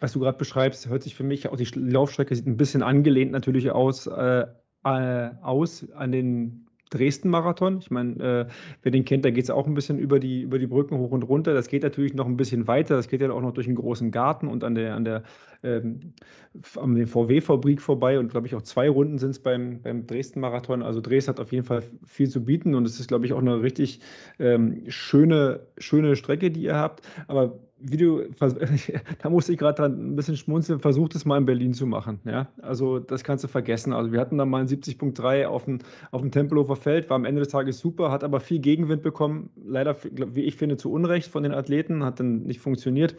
[0.00, 3.32] was du gerade beschreibst, hört sich für mich auch die Laufstrecke sieht ein bisschen angelehnt
[3.32, 4.46] natürlich aus, äh,
[4.84, 7.78] äh, aus an den Dresden-Marathon.
[7.78, 10.58] Ich meine, äh, wer den kennt, da geht es auch ein bisschen über die, über
[10.58, 11.54] die Brücken hoch und runter.
[11.54, 12.96] Das geht natürlich noch ein bisschen weiter.
[12.96, 15.22] Das geht ja auch noch durch einen großen Garten und an der, an der
[15.62, 16.14] ähm,
[16.60, 18.18] VW-Fabrik vorbei.
[18.18, 20.82] Und glaube ich, auch zwei Runden sind es beim, beim Dresden-Marathon.
[20.82, 23.40] Also Dresden hat auf jeden Fall viel zu bieten und es ist, glaube ich, auch
[23.40, 24.00] eine richtig
[24.38, 27.02] ähm, schöne, schöne Strecke, die ihr habt.
[27.26, 28.22] Aber wie du,
[29.22, 32.20] da musste ich gerade ein bisschen schmunzeln, versucht es mal in Berlin zu machen.
[32.24, 32.48] Ja?
[32.62, 33.92] Also das kannst du vergessen.
[33.92, 35.80] Also wir hatten da mal ein 70.3 auf dem,
[36.10, 39.50] auf dem Tempelhofer Feld, war am Ende des Tages super, hat aber viel Gegenwind bekommen.
[39.64, 43.16] Leider, wie ich finde, zu Unrecht von den Athleten, hat dann nicht funktioniert.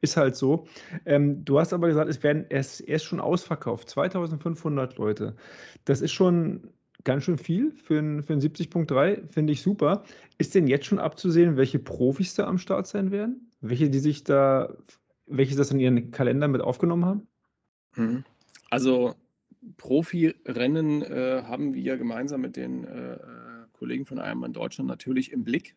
[0.00, 0.66] Ist halt so.
[1.04, 3.90] Ähm, du hast aber gesagt, es werden erst, erst schon ausverkauft.
[3.90, 5.36] 2500 Leute.
[5.84, 6.70] Das ist schon
[7.04, 10.02] ganz schön viel für ein, für ein 70.3, finde ich super.
[10.38, 13.52] Ist denn jetzt schon abzusehen, welche Profis da am Start sein werden?
[13.68, 14.74] Welche, die sich da,
[15.26, 17.28] welche das in ihren Kalender mit aufgenommen haben?
[17.96, 18.24] Mhm.
[18.70, 19.14] Also
[19.76, 23.18] Profirennen äh, haben wir gemeinsam mit den äh,
[23.72, 25.74] Kollegen von Ironman Deutschland natürlich im Blick.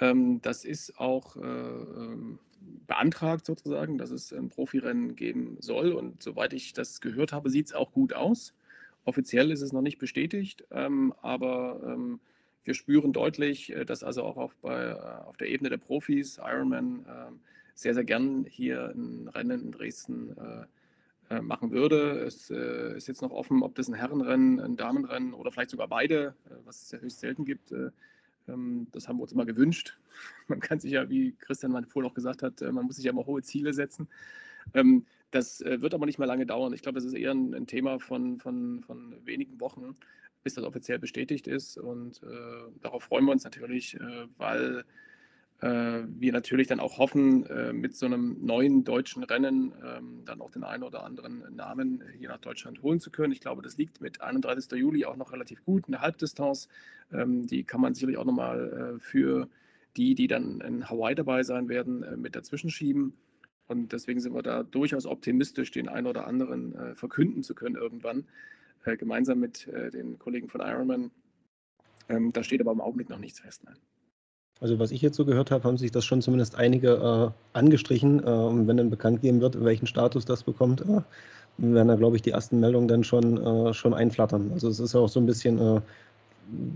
[0.00, 2.38] Ähm, das ist auch äh, ähm,
[2.86, 5.92] beantragt sozusagen, dass es ein Profirennen geben soll.
[5.92, 8.54] Und soweit ich das gehört habe, sieht es auch gut aus.
[9.04, 12.20] Offiziell ist es noch nicht bestätigt, ähm, aber ähm,
[12.68, 14.92] wir spüren deutlich, äh, dass also auch auf, bei, äh,
[15.26, 17.32] auf der Ebene der Profis Ironman äh,
[17.74, 20.36] sehr, sehr gern hier ein Rennen in Dresden
[21.30, 22.20] äh, machen würde.
[22.20, 26.34] Es ist jetzt noch offen, ob das ein Herrenrennen, ein Damenrennen oder vielleicht sogar beide,
[26.64, 27.70] was es ja höchst selten gibt.
[28.48, 29.98] Ähm, das haben wir uns immer gewünscht.
[30.48, 33.26] Man kann sich ja, wie Christian vorhin auch gesagt hat, man muss sich ja immer
[33.26, 34.08] hohe Ziele setzen.
[34.72, 36.72] Ähm, das wird aber nicht mehr lange dauern.
[36.72, 39.94] Ich glaube, das ist eher ein, ein Thema von, von, von wenigen Wochen
[40.42, 41.78] bis das offiziell bestätigt ist.
[41.78, 44.84] Und äh, darauf freuen wir uns natürlich, äh, weil
[45.60, 50.40] äh, wir natürlich dann auch hoffen, äh, mit so einem neuen deutschen Rennen ähm, dann
[50.40, 53.32] auch den einen oder anderen Namen hier nach Deutschland holen zu können.
[53.32, 54.70] Ich glaube, das liegt mit 31.
[54.78, 55.84] Juli auch noch relativ gut.
[55.88, 56.68] Eine Halbdistanz,
[57.12, 59.48] ähm, die kann man sicherlich auch nochmal äh, für
[59.96, 63.14] die, die dann in Hawaii dabei sein werden, mit dazwischen schieben.
[63.66, 68.26] Und deswegen sind wir da durchaus optimistisch, den einen oder anderen verkünden zu können irgendwann.
[68.88, 71.10] Äh, gemeinsam mit äh, den Kollegen von Ironman.
[72.08, 73.62] Ähm, da steht aber im Augenblick noch nichts fest.
[73.64, 73.76] Nein.
[74.60, 78.20] Also was ich jetzt so gehört habe, haben sich das schon zumindest einige äh, angestrichen.
[78.20, 81.02] Äh, wenn dann bekannt geben wird, welchen Status das bekommt, äh,
[81.58, 84.50] werden da, glaube ich, die ersten Meldungen dann schon, äh, schon einflattern.
[84.52, 85.80] Also es ist auch so ein bisschen äh,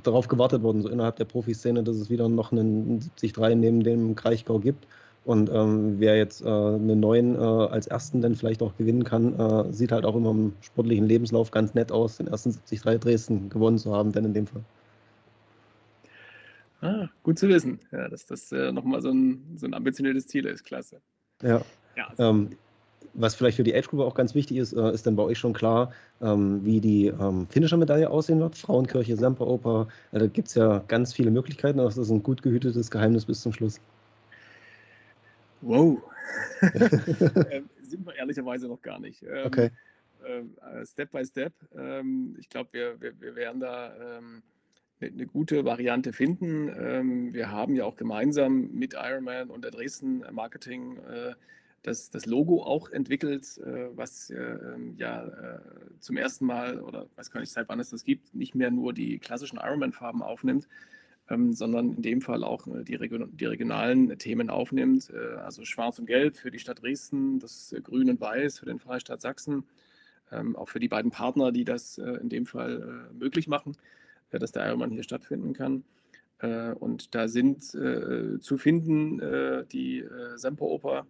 [0.03, 4.15] darauf gewartet worden, so innerhalb der Profiszene, dass es wieder noch einen 73 neben dem
[4.15, 4.87] Kraichgau gibt.
[5.25, 9.39] Und ähm, wer jetzt äh, einen neuen äh, als ersten dann vielleicht auch gewinnen kann,
[9.39, 13.49] äh, sieht halt auch immer im sportlichen Lebenslauf ganz nett aus, den ersten 73 Dresden
[13.49, 14.63] gewonnen zu haben, denn in dem Fall.
[16.81, 20.45] Ah, gut zu wissen, ja, dass das äh, nochmal so ein, so ein ambitioniertes Ziel
[20.47, 20.65] ist.
[20.65, 21.01] Klasse.
[21.41, 21.63] Ja.
[21.97, 22.49] ja also ähm,
[23.15, 25.39] was vielleicht für die Age Group auch ganz wichtig ist, äh, ist dann bei euch
[25.39, 28.57] schon klar, ähm, wie die ähm, Finisher-Medaille aussehen wird.
[28.57, 32.43] Frauenkirche, Semperoper, äh, da gibt es ja ganz viele Möglichkeiten, aber das ist ein gut
[32.43, 33.81] gehütetes Geheimnis bis zum Schluss.
[35.63, 36.03] Wow.
[37.51, 39.23] ähm, sind wir ehrlicherweise noch gar nicht.
[39.23, 39.71] Ähm, okay.
[40.27, 41.53] Ähm, äh, Step by Step.
[41.77, 44.43] Ähm, ich glaube, wir, wir, wir werden da eine,
[45.01, 47.33] eine, gute Variante finden.
[47.33, 51.35] Wir haben ja auch gemeinsam mit Ironman und der Dresden Marketing äh,
[51.83, 54.33] das, das Logo auch entwickelt, äh, was
[54.97, 55.59] ja äh,
[55.99, 58.93] zum ersten Mal, oder weiß gar nicht, seit wann es das gibt, nicht mehr nur
[58.93, 60.69] die klassischen Ironman-Farben aufnimmt,
[61.31, 65.11] ähm, sondern in dem Fall auch äh, die, Region, die regionalen Themen aufnimmt.
[65.11, 68.79] Äh, also Schwarz und Gelb für die Stadt Dresden, das Grün und Weiß für den
[68.79, 69.65] Freistaat Sachsen,
[70.31, 73.77] ähm, auch für die beiden Partner, die das äh, in dem Fall möglich machen,
[74.31, 75.85] dass der Ironman hier stattfinden kann.
[76.81, 79.21] und da sind zu finden
[79.71, 80.05] die
[80.37, 81.07] Semperoper,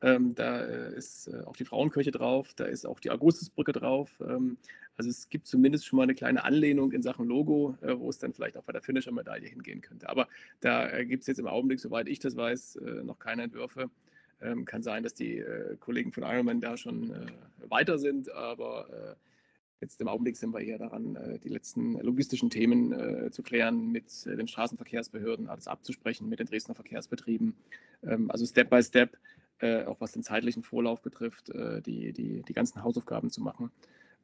[0.00, 4.10] ähm, da äh, ist äh, auch die Frauenkirche drauf, da ist auch die Augustusbrücke drauf.
[4.20, 4.56] Ähm,
[4.96, 8.18] also es gibt zumindest schon mal eine kleine Anlehnung in Sachen Logo, äh, wo es
[8.18, 10.08] dann vielleicht auch bei der Finisher-Medaille hingehen könnte.
[10.08, 10.28] Aber
[10.60, 13.90] da äh, gibt es jetzt im Augenblick, soweit ich das weiß, äh, noch keine Entwürfe.
[14.40, 17.12] Ähm, kann sein, dass die äh, Kollegen von Ironman da schon
[17.68, 19.16] weiter sind, aber
[19.80, 24.48] Jetzt im Augenblick sind wir eher daran, die letzten logistischen Themen zu klären, mit den
[24.48, 27.54] Straßenverkehrsbehörden alles abzusprechen, mit den Dresdner Verkehrsbetrieben.
[28.26, 29.16] Also Step by Step
[29.60, 33.70] äh, auch was den zeitlichen Vorlauf betrifft, äh, die, die, die ganzen Hausaufgaben zu machen.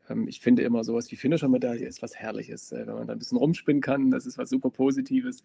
[0.08, 3.18] Ähm, ich finde immer sowas wie Finisher-Medaille ist was Herrliches, äh, wenn man da ein
[3.18, 5.42] bisschen rumspinnen kann, das ist was super Positives.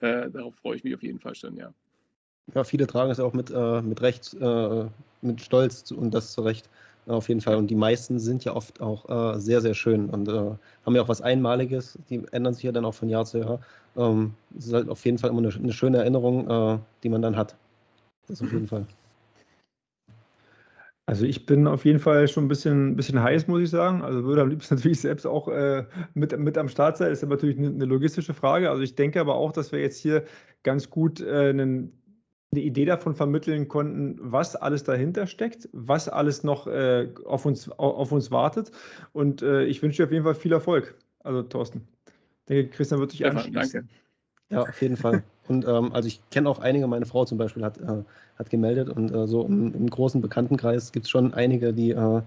[0.00, 1.72] Äh, darauf freue ich mich auf jeden Fall schon, ja.
[2.54, 4.86] Ja, viele tragen es auch mit, äh, mit Recht, äh,
[5.20, 6.68] mit Stolz und das zu Recht.
[7.06, 7.56] Auf jeden Fall.
[7.56, 11.00] Und die meisten sind ja oft auch äh, sehr, sehr schön und äh, haben ja
[11.00, 11.98] auch was Einmaliges.
[12.10, 13.60] Die ändern sich ja dann auch von Jahr zu Jahr.
[13.96, 17.22] Ähm, es ist halt auf jeden Fall immer eine, eine schöne Erinnerung, äh, die man
[17.22, 17.56] dann hat.
[18.26, 18.86] Das auf jeden Fall.
[21.08, 24.02] Also ich bin auf jeden Fall schon ein bisschen, bisschen heiß, muss ich sagen.
[24.02, 27.08] Also würde am liebsten natürlich selbst auch äh, mit, mit am Start sein.
[27.08, 28.68] Das ist natürlich eine, eine, logistische Frage.
[28.68, 30.24] Also ich denke aber auch, dass wir jetzt hier
[30.64, 31.98] ganz gut äh, einen,
[32.52, 37.70] eine Idee davon vermitteln konnten, was alles dahinter steckt, was alles noch äh, auf, uns,
[37.70, 38.70] auf uns wartet.
[39.14, 40.94] Und äh, ich wünsche dir auf jeden Fall viel Erfolg.
[41.20, 41.88] Also Thorsten.
[42.06, 43.54] Ich denke, Christian wird sich ja, anschließen.
[43.54, 43.88] Danke.
[44.50, 45.22] Ja, auf jeden Fall.
[45.46, 48.02] Und ähm, also ich kenne auch einige, meine Frau zum Beispiel hat, äh,
[48.38, 52.22] hat gemeldet und äh, so im, im, großen Bekanntenkreis gibt es schon einige, die, äh,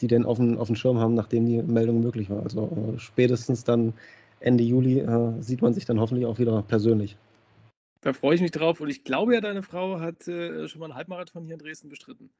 [0.00, 2.42] die den auf dem, auf dem Schirm haben, nachdem die Meldung möglich war.
[2.42, 3.94] Also äh, spätestens dann
[4.40, 7.16] Ende Juli äh, sieht man sich dann hoffentlich auch wieder persönlich.
[8.02, 10.86] Da freue ich mich drauf und ich glaube ja, deine Frau hat äh, schon mal
[10.86, 12.30] einen Halbmarathon hier in Dresden bestritten.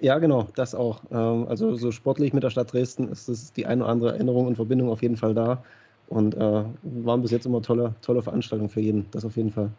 [0.00, 1.02] Ja, genau, das auch.
[1.10, 4.46] Ähm, also so sportlich mit der Stadt Dresden ist es die eine oder andere Erinnerung
[4.46, 5.64] und Verbindung auf jeden Fall da.
[6.08, 9.70] Und äh, waren bis jetzt immer tolle, tolle Veranstaltungen für jeden, das auf jeden Fall.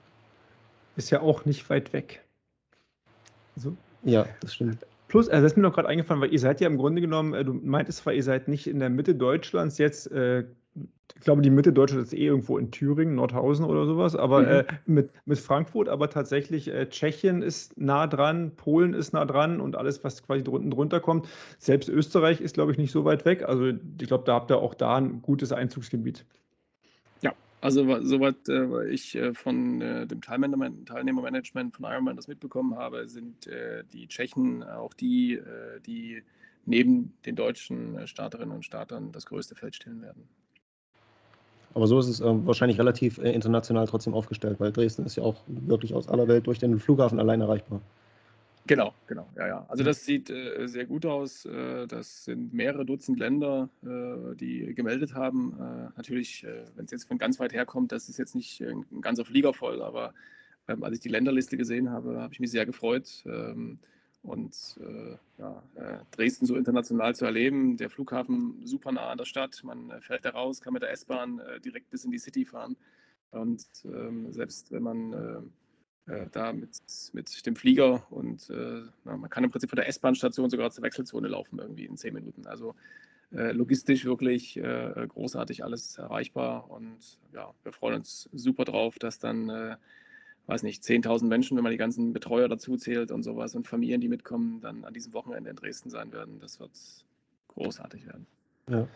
[0.95, 2.23] Ist ja auch nicht weit weg.
[3.55, 3.75] So.
[4.03, 4.85] Ja, das stimmt.
[5.07, 7.33] Plus, also das ist mir noch gerade eingefallen, weil ihr seid ja im Grunde genommen,
[7.33, 10.43] äh, du meintest zwar, ihr seid nicht in der Mitte Deutschlands jetzt äh,
[11.19, 14.47] ich glaube, die Mitte Deutschlands ist eh irgendwo in Thüringen, Nordhausen oder sowas, aber mhm.
[14.47, 19.59] äh, mit, mit Frankfurt, aber tatsächlich äh, Tschechien ist nah dran, Polen ist nah dran
[19.59, 21.27] und alles, was quasi drunten drunter kommt.
[21.57, 23.43] Selbst Österreich ist, glaube ich, nicht so weit weg.
[23.43, 26.25] Also ich glaube, da habt ihr auch da ein gutes Einzugsgebiet.
[27.21, 33.09] Ja, also soweit äh, ich äh, von äh, dem Teilnehmermanagement von Ironman das mitbekommen habe,
[33.09, 35.41] sind äh, die Tschechen auch die,
[35.85, 36.23] die
[36.65, 40.29] neben den deutschen Starterinnen und Startern das größte Feld stellen werden.
[41.73, 45.23] Aber so ist es äh, wahrscheinlich relativ äh, international trotzdem aufgestellt, weil Dresden ist ja
[45.23, 47.81] auch wirklich aus aller Welt durch den Flughafen allein erreichbar.
[48.67, 49.65] Genau, genau, ja, ja.
[49.67, 51.45] Also das sieht äh, sehr gut aus.
[51.45, 55.53] Äh, das sind mehrere Dutzend Länder, äh, die gemeldet haben.
[55.59, 56.45] Äh, natürlich,
[56.75, 59.53] wenn es jetzt von ganz weit her kommt, das ist jetzt nicht ein ganzer Flieger
[59.53, 60.13] voll, aber
[60.67, 63.23] ähm, als ich die Länderliste gesehen habe, habe ich mich sehr gefreut.
[63.25, 63.79] Ähm,
[64.21, 69.25] und äh, ja, äh, Dresden so international zu erleben, der Flughafen super nah an der
[69.25, 72.19] Stadt, man äh, fährt da raus, kann mit der S-Bahn äh, direkt bis in die
[72.19, 72.75] City fahren.
[73.31, 75.51] Und ähm, selbst wenn man
[76.31, 76.71] da mit,
[77.13, 81.27] mit dem Flieger und na, man kann im Prinzip von der S-Bahn-Station sogar zur Wechselzone
[81.27, 82.47] laufen, irgendwie in zehn Minuten.
[82.47, 82.73] Also
[83.29, 89.77] logistisch wirklich großartig alles erreichbar und ja, wir freuen uns super drauf, dass dann
[90.49, 94.01] weiß nicht, 10.000 Menschen, wenn man die ganzen Betreuer dazu zählt und sowas und Familien,
[94.01, 96.39] die mitkommen, dann an diesem Wochenende in Dresden sein werden.
[96.39, 96.71] Das wird
[97.49, 98.25] großartig werden.
[98.67, 98.87] Ja.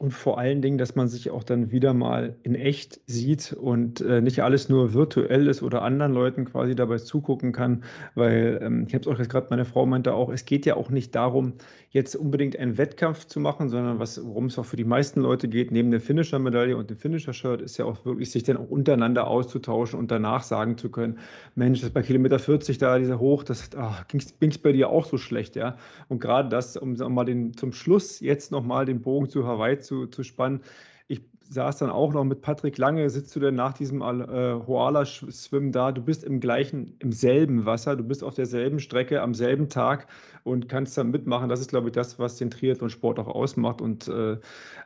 [0.00, 4.00] Und vor allen Dingen, dass man sich auch dann wieder mal in echt sieht und
[4.00, 7.84] äh, nicht alles nur virtuell ist oder anderen Leuten quasi dabei zugucken kann,
[8.14, 10.88] weil ähm, ich habe es auch gerade, meine Frau meinte auch, es geht ja auch
[10.88, 11.52] nicht darum,
[11.90, 15.48] jetzt unbedingt einen Wettkampf zu machen, sondern was, worum es auch für die meisten Leute
[15.48, 19.26] geht, neben der Finisher-Medaille und dem Finisher-Shirt, ist ja auch wirklich, sich dann auch untereinander
[19.26, 21.18] auszutauschen und danach sagen zu können,
[21.56, 23.68] Mensch, das bei Kilometer 40 da, dieser Hoch, das
[24.08, 25.76] ging es bei dir auch so schlecht, ja.
[26.08, 29.89] Und gerade das, um mal den, zum Schluss jetzt nochmal den Bogen zu Hawaii zu
[29.90, 30.60] zu, zu spannen.
[31.08, 35.72] Ich saß dann auch noch mit Patrick Lange, sitzt du denn nach diesem äh, Hoala-Swim
[35.72, 39.68] da, du bist im gleichen, im selben Wasser, du bist auf derselben Strecke am selben
[39.68, 40.06] Tag
[40.44, 41.48] und kannst dann mitmachen.
[41.48, 43.80] Das ist, glaube ich, das, was den Triathlon-Sport auch ausmacht.
[43.80, 44.36] Und äh,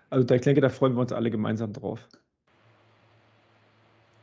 [0.09, 2.09] also da, ich denke, da freuen wir uns alle gemeinsam drauf.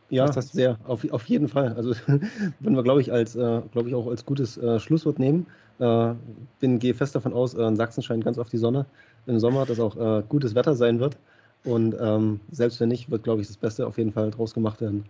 [0.09, 1.73] Ja, das sehr, auf, auf jeden Fall.
[1.73, 1.93] Also
[2.59, 5.45] wenn wir, glaube ich, als, äh, glaube ich, auch als gutes äh, Schlusswort nehmen.
[5.79, 6.15] Äh,
[6.59, 8.85] bin, gehe fest davon aus, äh, in Sachsen scheint ganz oft die Sonne
[9.25, 11.17] im Sommer, dass auch äh, gutes Wetter sein wird.
[11.63, 14.81] Und ähm, selbst wenn nicht, wird, glaube ich, das Beste auf jeden Fall draus gemacht
[14.81, 15.05] werden.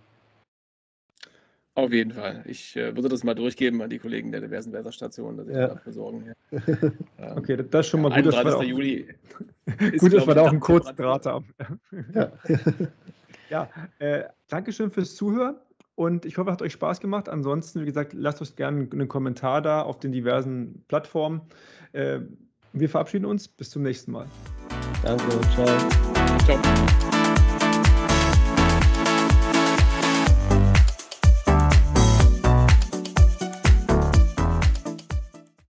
[1.76, 2.43] Auf jeden Fall.
[2.45, 5.68] Ich äh, würde das mal durchgeben an die Kollegen der diversen Wetterstationen, dass sie ja.
[5.68, 6.26] dafür sorgen.
[6.26, 6.59] Ja.
[7.18, 8.34] Ähm, okay, das ist schon mal gut.
[8.34, 8.51] 31.
[8.51, 9.07] Dass Juli.
[9.99, 11.45] gut, dass wir da auch einen kurzen Draht haben.
[12.16, 12.32] ja,
[13.49, 15.55] ja äh, Dankeschön fürs Zuhören
[15.95, 17.30] und ich hoffe, es hat euch Spaß gemacht.
[17.30, 21.41] Ansonsten, wie gesagt, lasst uns gerne einen Kommentar da auf den diversen Plattformen.
[21.93, 22.22] Äh,
[22.74, 23.47] wir verabschieden uns.
[23.47, 24.26] Bis zum nächsten Mal.
[25.03, 25.24] Danke.
[25.55, 25.67] Ciao.
[26.45, 27.20] Ciao.